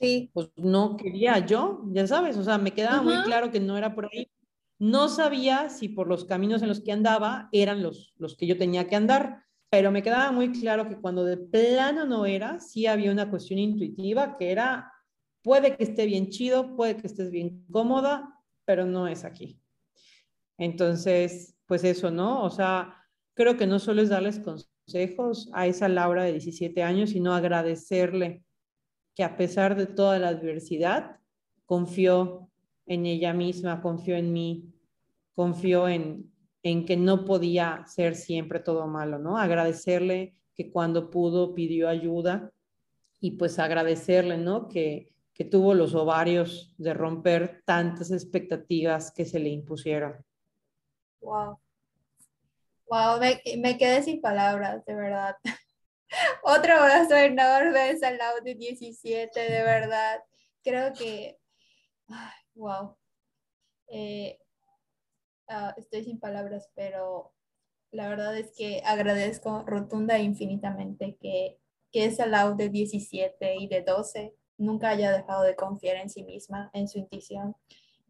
[0.00, 0.30] sí.
[0.34, 3.94] pues no quería yo, ya sabes, o sea, me quedaba muy claro que no era
[3.94, 4.28] por ahí.
[4.80, 8.58] No sabía si por los caminos en los que andaba eran los, los que yo
[8.58, 12.88] tenía que andar, pero me quedaba muy claro que cuando de plano no era, sí
[12.88, 14.92] había una cuestión intuitiva que era,
[15.42, 19.61] puede que esté bien chido, puede que estés bien cómoda, pero no es aquí.
[20.58, 22.44] Entonces, pues eso, ¿no?
[22.44, 22.96] O sea,
[23.34, 28.42] creo que no solo es darles consejos a esa Laura de 17 años, sino agradecerle
[29.14, 31.18] que a pesar de toda la adversidad,
[31.66, 32.50] confió
[32.86, 34.72] en ella misma, confió en mí,
[35.34, 36.30] confió en,
[36.62, 39.38] en que no podía ser siempre todo malo, ¿no?
[39.38, 42.52] Agradecerle que cuando pudo pidió ayuda
[43.20, 44.68] y pues agradecerle, ¿no?
[44.68, 50.14] Que, que tuvo los ovarios de romper tantas expectativas que se le impusieron.
[51.22, 51.58] Wow.
[52.86, 55.36] Wow, me, me quedé sin palabras, de verdad.
[56.42, 60.20] Otro abrazo enorme al lado de 17, de verdad.
[60.62, 61.38] creo que,
[62.54, 62.96] wow,
[63.88, 64.38] eh,
[65.48, 67.32] ah, estoy sin palabras, pero
[67.92, 71.58] la verdad es que agradezco rotunda e infinitamente que,
[71.92, 76.24] que esa Lau de 17 y de 12 nunca haya dejado de confiar en sí
[76.24, 77.56] misma, en su intuición,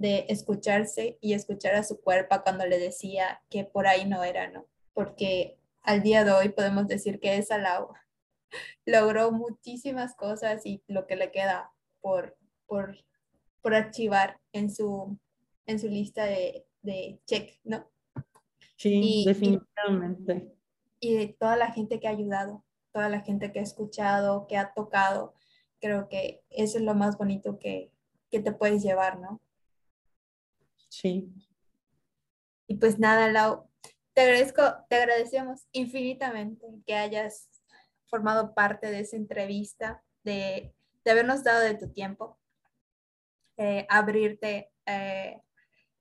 [0.03, 4.50] de escucharse y escuchar a su cuerpo cuando le decía que por ahí no era,
[4.50, 4.66] ¿no?
[4.94, 7.92] Porque al día de hoy podemos decir que esa Lau
[8.84, 12.36] logró muchísimas cosas y lo que le queda por,
[12.66, 12.96] por,
[13.61, 15.16] por archivar en su,
[15.66, 17.88] en su lista de, de check, ¿no?
[18.76, 20.53] Sí, definitivamente.
[20.98, 24.57] Y, de toda la gente que ha ayudado, toda la gente que ha escuchado, que
[24.57, 25.34] ha tocado,
[25.80, 27.92] creo que eso es lo más bonito que,
[28.32, 29.40] que te puedes llevar, ¿no?
[30.93, 31.32] Sí.
[32.66, 33.66] Y pues nada, Lau,
[34.12, 37.49] te agradezco, te agradecemos infinitamente que hayas
[38.05, 40.74] formado parte de esa entrevista, de,
[41.07, 42.38] habernos dado de tu tiempo,
[43.57, 45.40] eh, abrirte eh,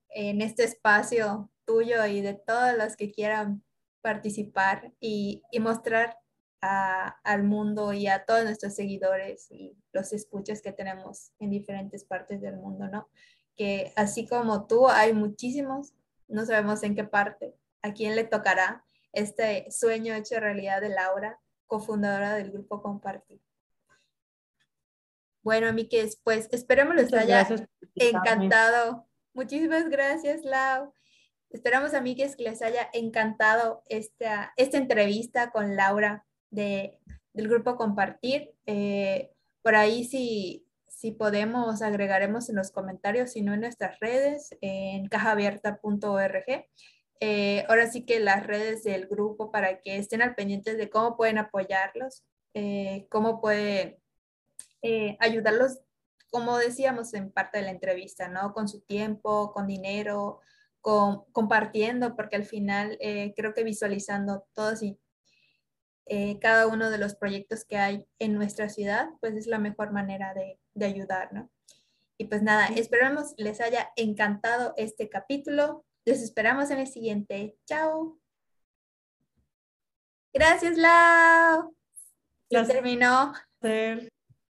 [0.09, 3.63] en este espacio tuyo y de todos los que quieran
[4.01, 6.17] participar y, mostrar
[6.59, 12.41] al mundo y a todos nuestros seguidores y los escuchas que tenemos en diferentes partes
[12.41, 13.09] del mundo, ¿no?
[13.61, 15.93] Que así como tú, hay muchísimos,
[16.27, 17.53] no sabemos en qué parte,
[17.83, 18.83] a quién le tocará
[19.13, 23.39] este sueño hecho realidad de Laura, cofundadora del grupo Compartir.
[25.43, 27.47] Bueno, Amigues, pues esperemos les haya
[27.93, 29.05] encantado.
[29.35, 30.91] Muchísimas gracias, Lau.
[31.51, 36.97] Esperamos, amigues, que les haya encantado esta, esta entrevista con Laura de,
[37.33, 38.55] del grupo Compartir.
[38.65, 40.65] Eh, por ahí, si,
[41.01, 46.67] si podemos, agregaremos en los comentarios, si no en nuestras redes, en cajaabierta.org.
[47.19, 51.17] Eh, ahora sí que las redes del grupo para que estén al pendiente de cómo
[51.17, 52.23] pueden apoyarlos,
[52.53, 53.97] eh, cómo pueden
[55.19, 55.79] ayudarlos,
[56.29, 58.53] como decíamos en parte de la entrevista, ¿no?
[58.53, 60.41] Con su tiempo, con dinero,
[60.81, 64.99] compartiendo, porque al final eh, creo que visualizando todos y
[66.05, 69.91] eh, cada uno de los proyectos que hay en nuestra ciudad, pues es la mejor
[69.91, 71.49] manera de, de ayudar, ¿no?
[72.17, 75.85] Y pues nada, esperamos les haya encantado este capítulo.
[76.05, 77.57] Los esperamos en el siguiente.
[77.65, 78.19] Chao.
[80.33, 81.75] Gracias, Lau.
[82.49, 83.33] Terminó.